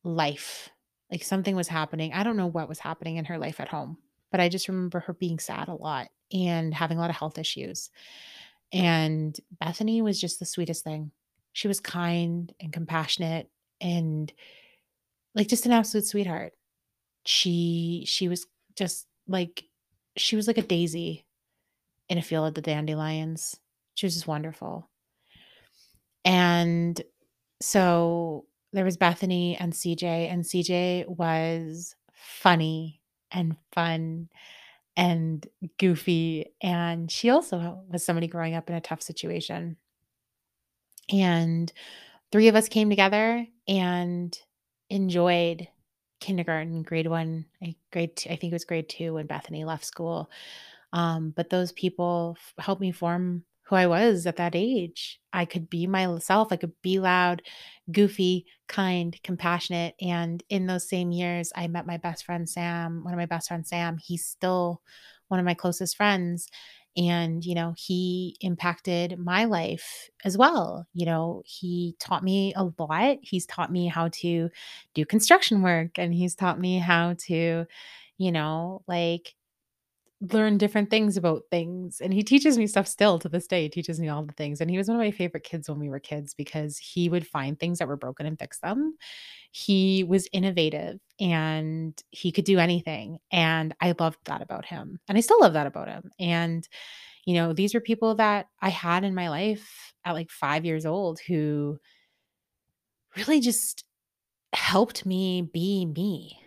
[0.07, 0.69] life.
[1.11, 2.13] Like something was happening.
[2.13, 3.97] I don't know what was happening in her life at home,
[4.31, 7.37] but I just remember her being sad a lot and having a lot of health
[7.37, 7.89] issues.
[8.73, 11.11] And Bethany was just the sweetest thing.
[11.53, 14.31] She was kind and compassionate and
[15.33, 16.53] like just an absolute sweetheart.
[17.25, 19.63] She she was just like
[20.17, 21.25] she was like a daisy
[22.09, 23.57] in a field of the dandelions.
[23.95, 24.89] She was just wonderful.
[26.25, 27.01] And
[27.61, 28.45] so
[28.77, 34.29] there was Bethany and CJ, and CJ was funny and fun
[34.95, 35.47] and
[35.79, 36.53] goofy.
[36.61, 39.77] And she also was somebody growing up in a tough situation.
[41.11, 41.73] And
[42.31, 44.37] three of us came together and
[44.91, 45.67] enjoyed
[46.19, 47.45] kindergarten, grade one,
[47.91, 50.29] grade two, I think it was grade two when Bethany left school.
[50.93, 55.19] Um, but those people f- helped me form who I was at that age.
[55.33, 56.51] I could be myself.
[56.51, 57.41] I could be loud,
[57.91, 59.95] goofy, kind, compassionate.
[60.01, 63.49] And in those same years, I met my best friend, Sam, one of my best
[63.49, 63.97] friends, Sam.
[63.97, 64.81] He's still
[65.27, 66.49] one of my closest friends
[66.95, 72.63] and you know he impacted my life as well you know he taught me a
[72.79, 74.49] lot he's taught me how to
[74.93, 77.65] do construction work and he's taught me how to
[78.17, 79.35] you know like
[80.19, 83.69] learn different things about things and he teaches me stuff still to this day he
[83.69, 85.89] teaches me all the things and he was one of my favorite kids when we
[85.89, 88.97] were kids because he would find things that were broken and fix them.
[89.51, 95.17] He was innovative and he could do anything and i loved that about him and
[95.17, 96.67] i still love that about him and
[97.25, 100.85] you know these were people that i had in my life at like 5 years
[100.85, 101.79] old who
[103.15, 103.83] really just
[104.53, 106.39] helped me be me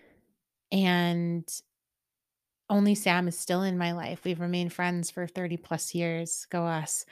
[0.72, 1.48] and
[2.70, 4.20] only Sam is still in my life.
[4.24, 6.46] We've remained friends for 30 plus years.
[6.50, 7.04] Go us.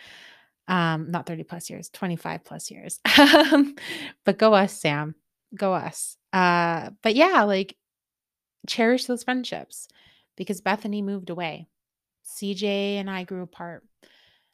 [0.68, 3.00] Um, not 30 plus years, 25 plus years.
[4.24, 5.14] but go us, Sam.
[5.54, 6.16] Go us.
[6.32, 7.76] Uh, but yeah, like
[8.66, 9.88] cherish those friendships
[10.36, 11.66] because Bethany moved away.
[12.26, 13.82] CJ and I grew apart.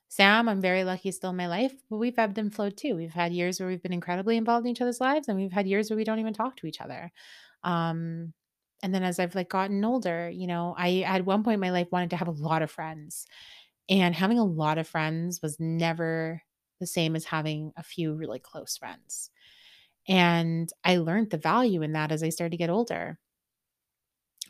[0.08, 2.94] Sam, I'm very lucky still in my life, but we've ebbed and flowed too.
[2.94, 5.66] We've had years where we've been incredibly involved in each other's lives, and we've had
[5.66, 7.10] years where we don't even talk to each other.
[7.64, 8.32] Um,
[8.82, 11.70] and then as I've like gotten older, you know, I at one point in my
[11.70, 13.26] life wanted to have a lot of friends.
[13.88, 16.42] And having a lot of friends was never
[16.80, 19.30] the same as having a few really close friends.
[20.08, 23.18] And I learned the value in that as I started to get older.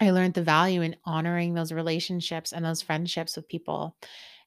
[0.01, 3.97] I learned the value in honoring those relationships and those friendships with people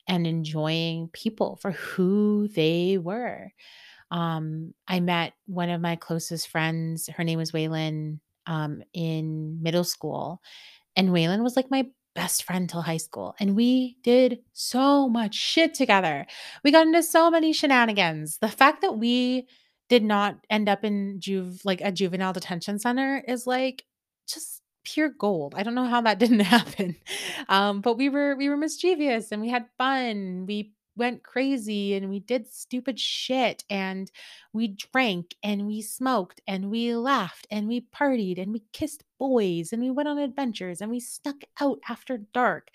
[0.07, 3.51] and enjoying people for who they were.
[4.11, 7.07] Um, I met one of my closest friends.
[7.07, 10.41] Her name was Waylon um, in middle school.
[10.95, 11.85] And Waylon was like my
[12.15, 13.35] best friend till high school.
[13.39, 16.25] And we did so much shit together.
[16.63, 18.39] We got into so many shenanigans.
[18.39, 19.47] The fact that we
[19.89, 23.85] did not end up in juve like a juvenile detention center is like
[24.27, 25.53] just pure gold.
[25.55, 26.95] I don't know how that didn't happen.
[27.49, 30.45] Um, but we were we were mischievous and we had fun.
[30.47, 34.11] We went crazy and we did stupid shit and
[34.53, 39.71] we drank and we smoked and we laughed and we partied and we kissed boys
[39.71, 42.69] and we went on adventures and we stuck out after dark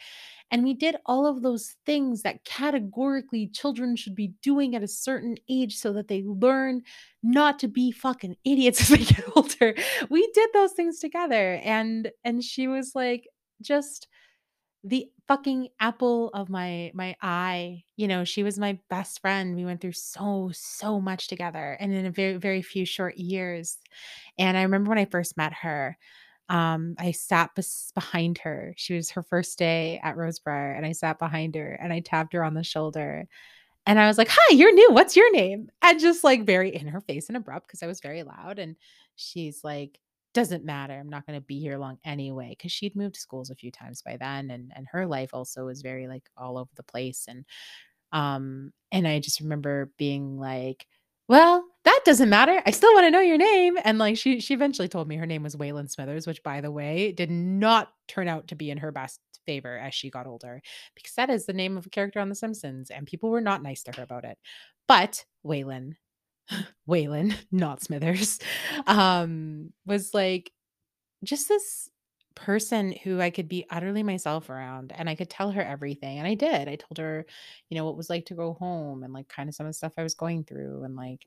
[0.52, 4.88] and we did all of those things that categorically children should be doing at a
[4.88, 6.82] certain age so that they learn
[7.22, 9.74] not to be fucking idiots as they get older.
[10.10, 13.26] We did those things together and and she was like
[13.62, 14.08] just
[14.85, 17.85] the fucking apple of my my eye.
[17.97, 19.57] You know, she was my best friend.
[19.57, 23.78] We went through so so much together and in a very very few short years.
[24.39, 25.97] And I remember when I first met her,
[26.49, 28.74] um, I sat bes- behind her.
[28.76, 32.33] She was her first day at Rosebriar, and I sat behind her and I tapped
[32.35, 33.28] her on the shoulder.
[33.87, 34.93] And I was like, Hi, you're new.
[34.93, 35.70] What's your name?
[35.83, 38.59] And just like very in her face and abrupt because I was very loud.
[38.59, 38.76] And
[39.16, 39.99] she's like,
[40.35, 40.95] Doesn't matter.
[40.95, 42.51] I'm not going to be here long anyway.
[42.51, 44.51] Because she'd moved schools a few times by then.
[44.51, 47.26] And, and her life also was very like all over the place.
[47.28, 47.45] And
[48.12, 50.87] um, and I just remember being like,
[51.28, 52.61] well, that doesn't matter.
[52.66, 53.78] I still want to know your name.
[53.85, 56.70] And like she she eventually told me her name was Waylon Smithers, which by the
[56.70, 60.61] way, did not turn out to be in her best favor as she got older,
[60.95, 63.62] because that is the name of a character on The Simpsons, and people were not
[63.62, 64.39] nice to her about it.
[64.87, 65.95] But Waylon,
[66.88, 68.38] Waylon, not Smithers,
[68.86, 70.53] um, was like
[71.24, 71.88] just this
[72.34, 76.18] person who I could be utterly myself around and I could tell her everything.
[76.18, 76.68] And I did.
[76.68, 77.26] I told her,
[77.68, 79.70] you know, what it was like to go home and like kind of some of
[79.70, 81.26] the stuff I was going through and like,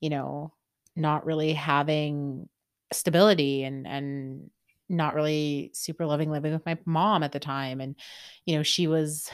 [0.00, 0.52] you know,
[0.94, 2.48] not really having
[2.92, 4.50] stability and and
[4.88, 7.80] not really super loving living with my mom at the time.
[7.80, 7.96] And,
[8.44, 9.30] you know, she was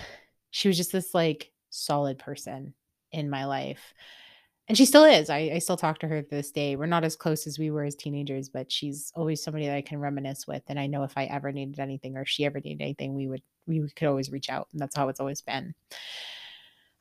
[0.50, 2.74] she was just this like solid person
[3.12, 3.94] in my life
[4.72, 5.28] and she still is.
[5.28, 6.76] I, I still talk to her to this day.
[6.76, 9.82] We're not as close as we were as teenagers, but she's always somebody that I
[9.82, 10.62] can reminisce with.
[10.68, 13.28] And I know if I ever needed anything or if she ever needed anything, we
[13.28, 14.68] would we could always reach out.
[14.72, 15.74] And that's how it's always been.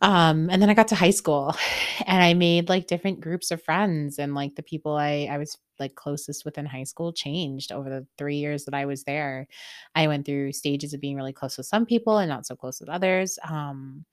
[0.01, 1.55] Um, and then I got to high school
[2.05, 5.57] and I made like different groups of friends and like the people I, I was
[5.79, 9.47] like closest with in high school changed over the three years that I was there.
[9.95, 12.81] I went through stages of being really close with some people and not so close
[12.81, 13.39] with others.
[13.49, 14.03] Um,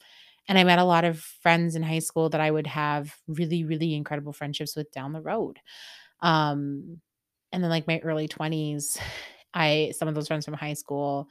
[0.49, 3.64] and I met a lot of friends in high school that I would have really,
[3.64, 5.59] really incredible friendships with down the road.
[6.20, 7.01] Um,
[7.53, 8.99] and then like my early 20s,
[9.55, 11.28] I some of those friends from high school,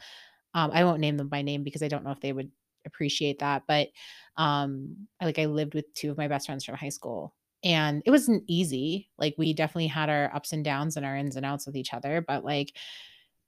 [0.53, 2.51] um, I won't name them by name because I don't know if they would
[2.85, 3.63] appreciate that.
[3.67, 3.89] But
[4.37, 7.35] um, I, like I lived with two of my best friends from high school.
[7.63, 9.09] And it wasn't easy.
[9.17, 11.93] Like we definitely had our ups and downs and our ins and outs with each
[11.93, 12.73] other, but like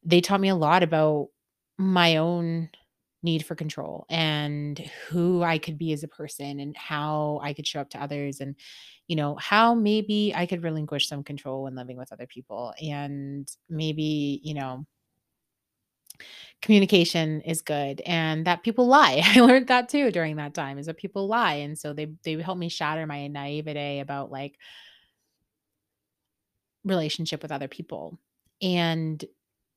[0.04, 1.30] they taught me a lot about
[1.78, 2.70] my own
[3.22, 7.68] need for control and who I could be as a person and how I could
[7.68, 8.56] show up to others and
[9.08, 13.50] you know how maybe I could relinquish some control when living with other people and
[13.70, 14.86] maybe you know
[16.62, 19.22] communication is good and that people lie.
[19.24, 22.42] I learned that too during that time is that people lie and so they they
[22.42, 24.58] help me shatter my naivete about like
[26.84, 28.18] relationship with other people.
[28.62, 29.24] And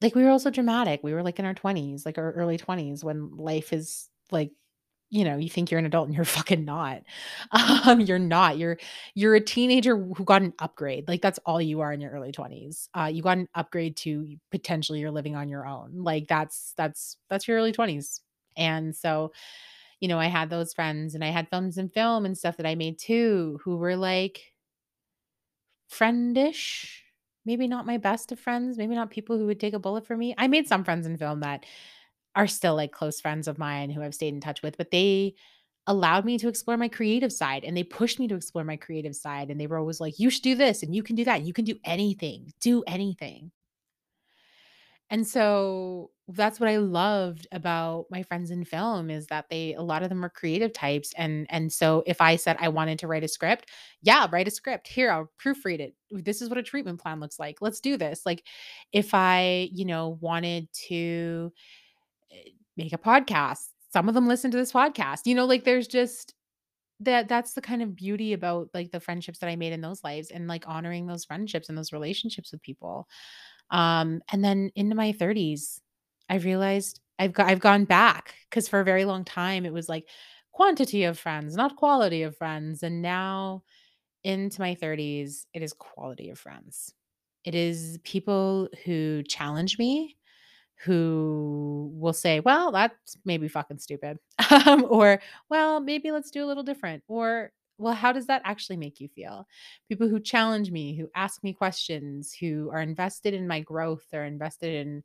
[0.03, 1.01] like we were also dramatic.
[1.03, 4.53] We were like in our 20s, like our early 20s when life is like
[5.11, 7.03] you know, you think you're an adult and you're fucking not.
[7.87, 8.59] Um, you're not.
[8.59, 8.79] You're
[9.15, 11.09] you're a teenager who got an upgrade.
[11.09, 12.89] Like that's all you are in your early 20s.
[12.95, 15.93] Uh, you got an upgrade to potentially you're living on your own.
[16.03, 18.21] Like that's that's that's your early 20s.
[18.57, 19.33] And so,
[20.01, 22.67] you know, I had those friends and I had films and film and stuff that
[22.67, 24.43] I made too who were like
[25.89, 27.02] friendish
[27.45, 30.17] maybe not my best of friends, maybe not people who would take a bullet for
[30.17, 30.35] me.
[30.39, 31.65] I made some friends in film that
[32.35, 35.35] are still like close friends of mine who I've stayed in touch with, but they
[35.87, 39.17] allowed me to explore my creative side and they pushed me to explore my creative
[39.17, 39.51] side.
[39.51, 41.43] And they were always like, you should do this and you can do that.
[41.43, 43.51] You can do anything, do anything.
[45.11, 49.83] And so that's what I loved about my friends in film is that they a
[49.83, 53.09] lot of them are creative types and and so if I said I wanted to
[53.09, 53.71] write a script,
[54.03, 54.87] yeah, write a script.
[54.87, 55.95] Here, I'll proofread it.
[56.11, 57.59] This is what a treatment plan looks like.
[57.61, 58.23] Let's do this.
[58.25, 58.45] Like
[58.93, 61.53] if I, you know, wanted to
[62.31, 65.21] eh, make a podcast, some of them listen to this podcast.
[65.27, 66.35] You know, like there's just
[67.01, 70.05] that that's the kind of beauty about like the friendships that I made in those
[70.05, 73.09] lives and like honoring those friendships and those relationships with people.
[73.71, 75.81] Um, and then into my 30s,
[76.33, 79.87] I realized I've got I've gone back because for a very long time it was
[79.87, 80.09] like
[80.53, 82.83] quantity of friends, not quality of friends.
[82.83, 83.65] And now
[84.25, 86.95] into my 30s, it is quality of friends.
[87.45, 90.17] It is people who challenge me,
[90.85, 94.19] who will say, well, that's maybe fucking stupid.
[94.67, 95.21] um, or,
[95.51, 97.03] well, maybe let's do a little different.
[97.09, 99.47] Or well, how does that actually make you feel?
[99.89, 104.25] People who challenge me, who ask me questions, who are invested in my growth or
[104.25, 105.03] invested in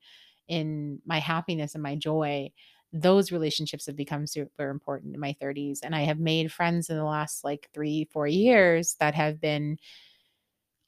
[0.48, 2.52] in my happiness and my joy.
[2.94, 5.82] Those relationships have become super important in my 30s.
[5.84, 9.78] And I have made friends in the last like three, four years that have been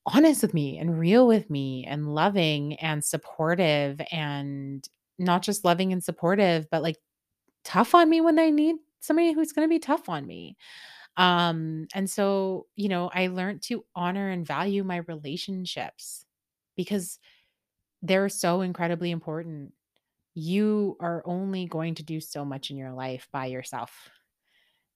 [0.06, 4.88] honest with me and real with me and loving and supportive and
[5.18, 6.98] not just loving and supportive, but like
[7.64, 10.58] tough on me when I need somebody who's going to be tough on me.
[11.18, 16.26] Um, and so, you know, I learned to honor and value my relationships
[16.78, 17.20] because
[18.02, 19.74] they're so incredibly important.
[20.34, 24.10] You are only going to do so much in your life by yourself.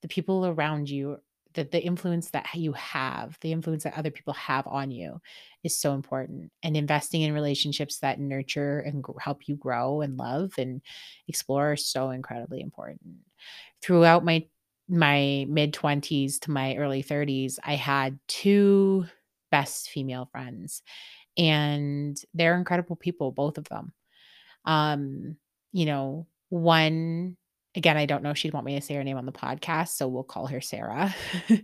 [0.02, 1.18] The people around you,
[1.54, 5.22] the, the influence that you have, the influence that other people have on you
[5.64, 6.52] is so important.
[6.62, 10.82] And investing in relationships that nurture and help you grow and love and
[11.28, 13.18] explore are so incredibly important.
[13.82, 14.46] Throughout my
[14.90, 19.06] my mid 20s to my early 30s, I had two
[19.50, 20.82] best female friends
[21.38, 23.94] and they're incredible people, both of them.
[24.66, 25.38] Um,
[25.72, 27.38] you know, one
[27.76, 29.90] again, I don't know if she'd want me to say her name on the podcast,
[29.90, 31.14] so we'll call her Sarah.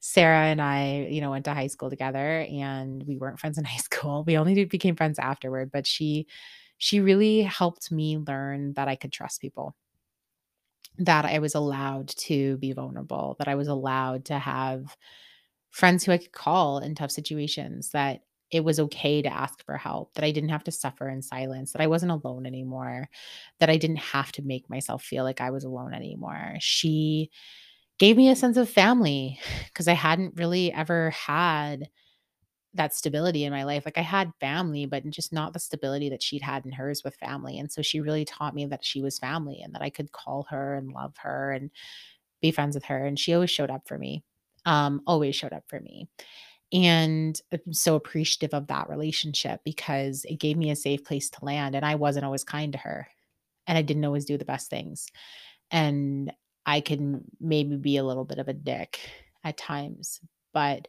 [0.00, 3.64] Sarah and I, you know, went to high school together and we weren't friends in
[3.64, 4.24] high school.
[4.24, 6.26] We only became friends afterward, but she
[6.78, 9.74] she really helped me learn that I could trust people.
[10.98, 14.96] That I was allowed to be vulnerable, that I was allowed to have
[15.70, 19.76] friends who I could call in tough situations, that it was okay to ask for
[19.76, 23.08] help, that I didn't have to suffer in silence, that I wasn't alone anymore,
[23.60, 26.54] that I didn't have to make myself feel like I was alone anymore.
[26.60, 27.30] She
[27.98, 31.88] gave me a sense of family because I hadn't really ever had
[32.74, 33.84] that stability in my life.
[33.84, 37.16] Like I had family, but just not the stability that she'd had in hers with
[37.16, 37.58] family.
[37.58, 40.46] And so she really taught me that she was family and that I could call
[40.50, 41.70] her and love her and
[42.42, 43.04] be friends with her.
[43.06, 44.24] And she always showed up for me.
[44.66, 46.08] Um, always showed up for me.
[46.72, 51.44] And I'm so appreciative of that relationship because it gave me a safe place to
[51.44, 51.74] land.
[51.74, 53.08] And I wasn't always kind to her.
[53.66, 55.06] And I didn't always do the best things.
[55.70, 56.32] And
[56.66, 59.00] I can maybe be a little bit of a dick
[59.44, 60.20] at times.
[60.52, 60.88] But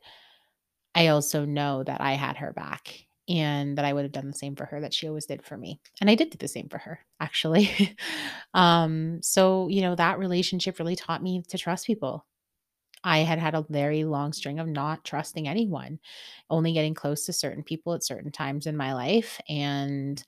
[0.96, 4.34] I also know that I had her back and that I would have done the
[4.34, 5.80] same for her that she always did for me.
[6.02, 7.96] And I did do the same for her, actually.
[8.54, 12.26] um, so, you know, that relationship really taught me to trust people.
[13.04, 16.00] I had had a very long string of not trusting anyone,
[16.50, 20.24] only getting close to certain people at certain times in my life and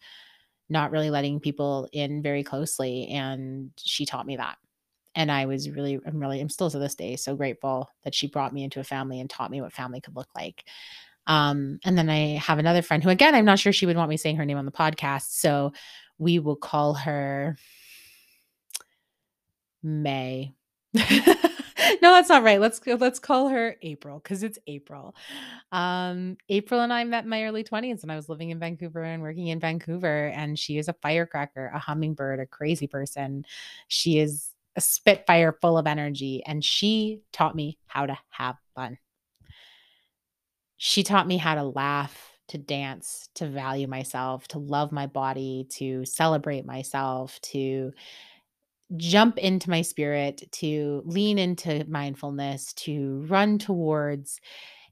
[0.69, 3.07] not really letting people in very closely.
[3.09, 4.57] And she taught me that.
[5.15, 8.27] And I was really, I'm really, I'm still to this day so grateful that she
[8.27, 10.63] brought me into a family and taught me what family could look like.
[11.27, 14.09] Um, and then I have another friend who, again, I'm not sure she would want
[14.09, 15.31] me saying her name on the podcast.
[15.31, 15.73] So
[16.17, 17.57] we will call her
[19.83, 20.53] May.
[22.01, 22.59] no, that's not right.
[22.59, 22.81] Let's.
[22.85, 25.15] Let's call her April because it's April.
[25.71, 29.03] Um, April and I met in my early 20s and I was living in Vancouver
[29.03, 30.27] and working in Vancouver.
[30.27, 33.45] And she is a firecracker, a hummingbird, a crazy person.
[33.87, 36.43] She is a spitfire full of energy.
[36.45, 38.97] And she taught me how to have fun.
[40.77, 45.67] She taught me how to laugh, to dance, to value myself, to love my body,
[45.71, 47.93] to celebrate myself, to
[48.97, 54.39] jump into my spirit, to lean into mindfulness, to run towards,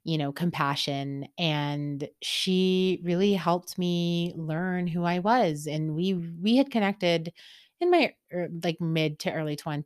[0.03, 1.27] you know, compassion.
[1.37, 5.67] And she really helped me learn who I was.
[5.67, 7.33] And we we had connected
[7.81, 9.85] in my er, like mid to early 20,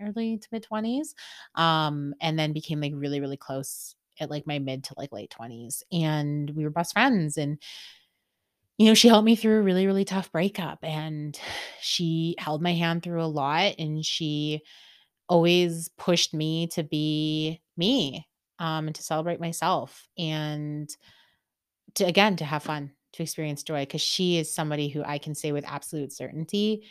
[0.00, 1.14] early to mid 20s
[1.56, 5.30] um and then became like really really close at like my mid to like late
[5.30, 7.58] 20s and we were best friends and
[8.80, 11.38] you know, she helped me through a really, really tough breakup and
[11.82, 14.62] she held my hand through a lot and she
[15.28, 18.26] always pushed me to be me
[18.58, 20.88] um, and to celebrate myself and
[21.96, 23.84] to, again, to have fun, to experience joy.
[23.84, 26.84] Cause she is somebody who I can say with absolute certainty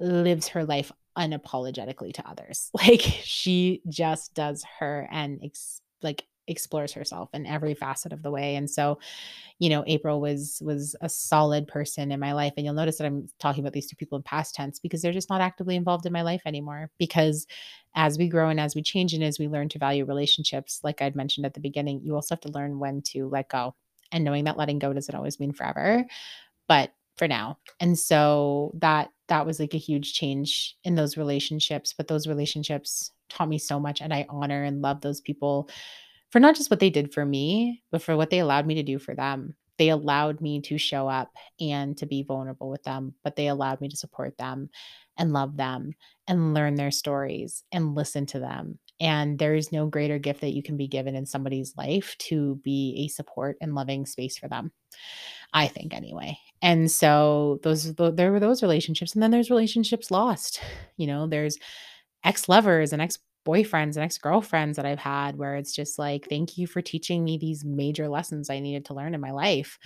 [0.00, 2.68] lives her life unapologetically to others.
[2.74, 8.30] Like she just does her and ex- like explores herself in every facet of the
[8.30, 8.56] way.
[8.56, 8.98] And so,
[9.58, 12.52] you know, April was was a solid person in my life.
[12.56, 15.12] And you'll notice that I'm talking about these two people in past tense because they're
[15.12, 16.90] just not actively involved in my life anymore.
[16.98, 17.46] Because
[17.94, 21.00] as we grow and as we change and as we learn to value relationships, like
[21.00, 23.74] I'd mentioned at the beginning, you also have to learn when to let go.
[24.12, 26.06] And knowing that letting go doesn't always mean forever,
[26.68, 27.58] but for now.
[27.80, 31.92] And so that that was like a huge change in those relationships.
[31.96, 35.68] But those relationships taught me so much and I honor and love those people
[36.36, 38.82] for not just what they did for me, but for what they allowed me to
[38.82, 39.54] do for them.
[39.78, 43.80] They allowed me to show up and to be vulnerable with them, but they allowed
[43.80, 44.68] me to support them
[45.16, 45.94] and love them
[46.28, 50.52] and learn their stories and listen to them And there is no greater gift that
[50.52, 54.48] you can be given in somebody's life to be a support and loving space for
[54.48, 54.72] them.
[55.54, 56.38] I think anyway.
[56.60, 60.60] And so those there were those relationships and then there's relationships lost.
[60.98, 61.58] You know, there's
[62.24, 63.02] ex-lovers and
[63.46, 67.38] ex-boyfriends and ex-girlfriends that I've had where it's just like thank you for teaching me
[67.38, 69.78] these major lessons I needed to learn in my life.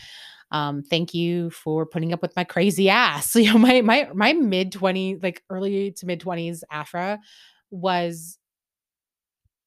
[0.52, 3.36] Um, thank you for putting up with my crazy ass.
[3.40, 7.18] You know, my my my mid 20s, like early to mid 20s Afrah
[7.70, 8.38] was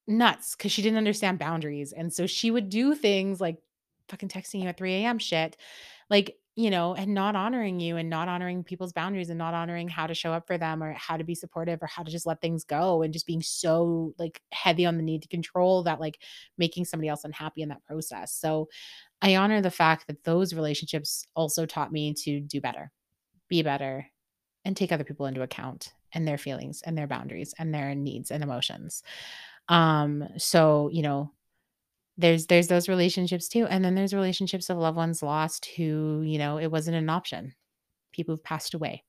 [0.07, 1.93] nuts because she didn't understand boundaries.
[1.93, 3.57] And so she would do things like
[4.09, 5.19] fucking texting you at 3 a.m.
[5.19, 5.55] shit,
[6.09, 9.87] like, you know, and not honoring you and not honoring people's boundaries and not honoring
[9.87, 12.27] how to show up for them or how to be supportive or how to just
[12.27, 15.99] let things go and just being so like heavy on the need to control that,
[15.99, 16.19] like
[16.57, 18.35] making somebody else unhappy in that process.
[18.35, 18.69] So
[19.21, 22.91] I honor the fact that those relationships also taught me to do better,
[23.49, 24.05] be better,
[24.63, 28.29] and take other people into account and their feelings and their boundaries and their needs
[28.29, 29.01] and emotions.
[29.69, 31.31] Um, so, you know,
[32.17, 33.65] there's there's those relationships too.
[33.65, 37.53] And then there's relationships of loved ones lost who, you know, it wasn't an option.
[38.11, 39.03] People who've passed away.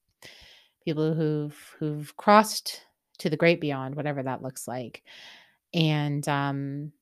[0.84, 2.82] People who've who've crossed
[3.18, 5.02] to the great beyond, whatever that looks like.
[5.74, 6.92] And um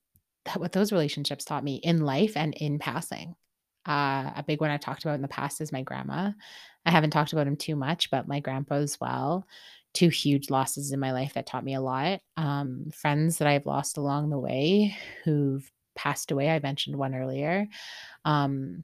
[0.45, 3.35] that what those relationships taught me in life and in passing.
[3.85, 6.31] Uh, a big one I talked about in the past is my grandma.
[6.85, 9.45] I haven't talked about him too much, but my grandpa as well
[9.93, 12.19] two huge losses in my life that taught me a lot.
[12.35, 16.49] Um, friends that I've lost along the way who've passed away.
[16.49, 17.67] I mentioned one earlier.
[18.25, 18.83] Um,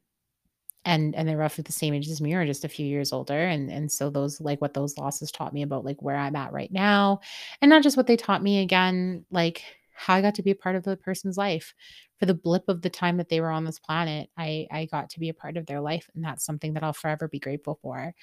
[0.86, 3.38] and and they're roughly the same age as me or just a few years older
[3.38, 6.54] and and so those like what those losses taught me about like where i'm at
[6.54, 7.20] right now
[7.62, 9.62] and not just what they taught me again like
[9.94, 11.74] how i got to be a part of the person's life
[12.18, 15.10] for the blip of the time that they were on this planet i i got
[15.10, 17.78] to be a part of their life and that's something that i'll forever be grateful
[17.82, 18.14] for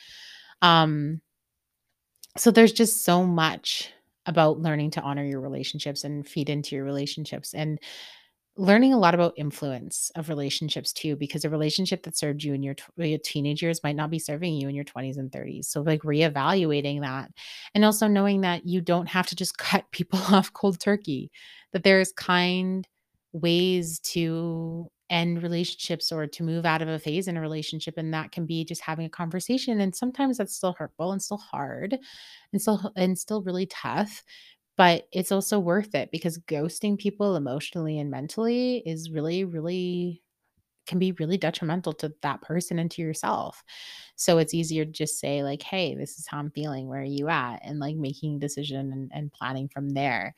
[0.62, 1.20] um
[2.38, 3.92] so there's just so much
[4.26, 7.78] about learning to honor your relationships and feed into your relationships and
[8.56, 12.62] learning a lot about influence of relationships too because a relationship that served you in
[12.62, 15.82] your, your teenage years might not be serving you in your 20s and 30s so
[15.82, 17.30] like reevaluating that
[17.74, 21.30] and also knowing that you don't have to just cut people off cold turkey
[21.72, 22.88] that there's kind
[23.32, 28.12] ways to end relationships or to move out of a phase in a relationship and
[28.12, 31.96] that can be just having a conversation and sometimes that's still hurtful and still hard
[32.52, 34.24] and still and still really tough
[34.76, 40.22] but it's also worth it because ghosting people emotionally and mentally is really really
[40.86, 43.64] can be really detrimental to that person and to yourself.
[44.16, 46.88] So it's easier to just say like, "Hey, this is how I'm feeling.
[46.88, 50.34] Where are you at?" and like making a decision and, and planning from there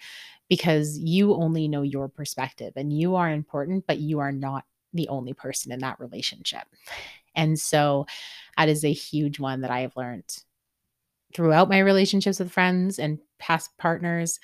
[0.49, 4.65] because you only know your perspective and you are important, but you are not
[4.95, 6.65] the only person in that relationship.
[7.35, 8.07] And so
[8.57, 10.25] that is a huge one that I have learned
[11.35, 14.41] throughout my relationships with friends and past partners,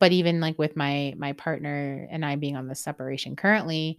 [0.00, 3.98] but even like with my my partner and I being on the separation currently,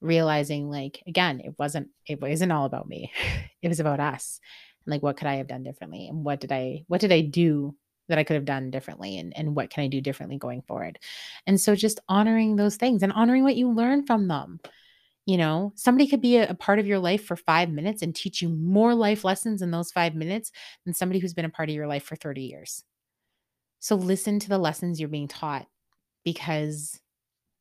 [0.00, 3.12] realizing like again, it wasn't it wasn't all about me.
[3.62, 4.40] it was about us.
[4.84, 6.08] And like what could I have done differently?
[6.08, 7.74] And what did I what did I do
[8.08, 10.98] that I could have done differently and, and what can I do differently going forward?
[11.46, 14.60] And so just honoring those things and honoring what you learn from them.
[15.28, 18.16] You know, somebody could be a, a, part of your life for five minutes and
[18.16, 20.50] teach you more life lessons in those five minutes
[20.86, 22.82] than somebody who's been a part of your life for 30 years.
[23.78, 25.66] So listen to the lessons you're being taught
[26.24, 26.98] because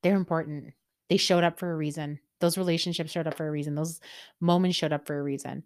[0.02, 0.76] they're important.
[1.10, 2.22] They showed up for a reason.
[2.40, 3.76] Those relationships showed up for a reason.
[3.76, 4.00] Those
[4.40, 5.64] moments showed up for a reason.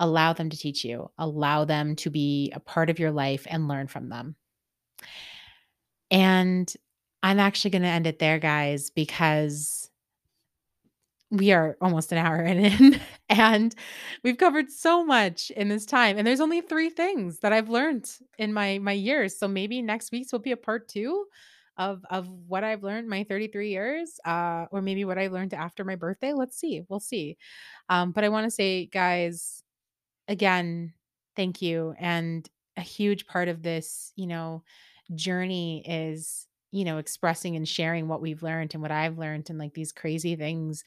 [0.00, 3.68] Allow them to teach you, allow them to be a part of your life and
[3.68, 4.34] learn from them.
[6.10, 6.74] And
[7.22, 9.88] I'm actually going to end it there, guys, because
[11.34, 13.74] we are almost an hour in and
[14.22, 18.10] we've covered so much in this time and there's only three things that i've learned
[18.38, 21.26] in my my years so maybe next week's will be a part two
[21.76, 25.84] of of what i've learned my 33 years uh or maybe what i learned after
[25.84, 27.36] my birthday let's see we'll see
[27.88, 29.62] um but i want to say guys
[30.28, 30.92] again
[31.36, 34.62] thank you and a huge part of this you know
[35.14, 39.58] journey is you know expressing and sharing what we've learned and what i've learned and
[39.58, 40.84] like these crazy things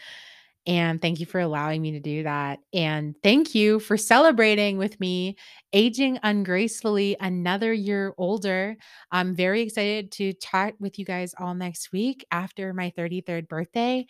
[0.68, 2.60] and thank you for allowing me to do that.
[2.74, 5.38] And thank you for celebrating with me,
[5.72, 8.76] aging ungracefully another year older.
[9.12, 14.06] I'm very excited to chat with you guys all next week after my 33rd birthday.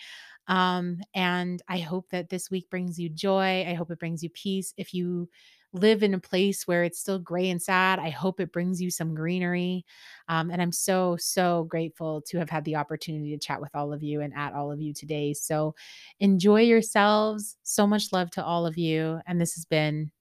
[0.48, 3.66] Um, and I hope that this week brings you joy.
[3.68, 4.74] I hope it brings you peace.
[4.78, 5.30] If you
[5.74, 8.00] live in a place where it's still gray and sad.
[8.00, 9.86] I hope it brings you some greenery.
[10.28, 13.94] Um, and I'm so, so grateful to have had the opportunity to chat with all
[13.94, 15.34] of you and at all of you today.
[15.34, 15.76] So
[16.20, 17.58] enjoy yourselves.
[17.64, 19.20] So much love to all of you.
[19.28, 20.12] And this has been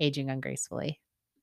[0.00, 1.00] Aging Ungracefully.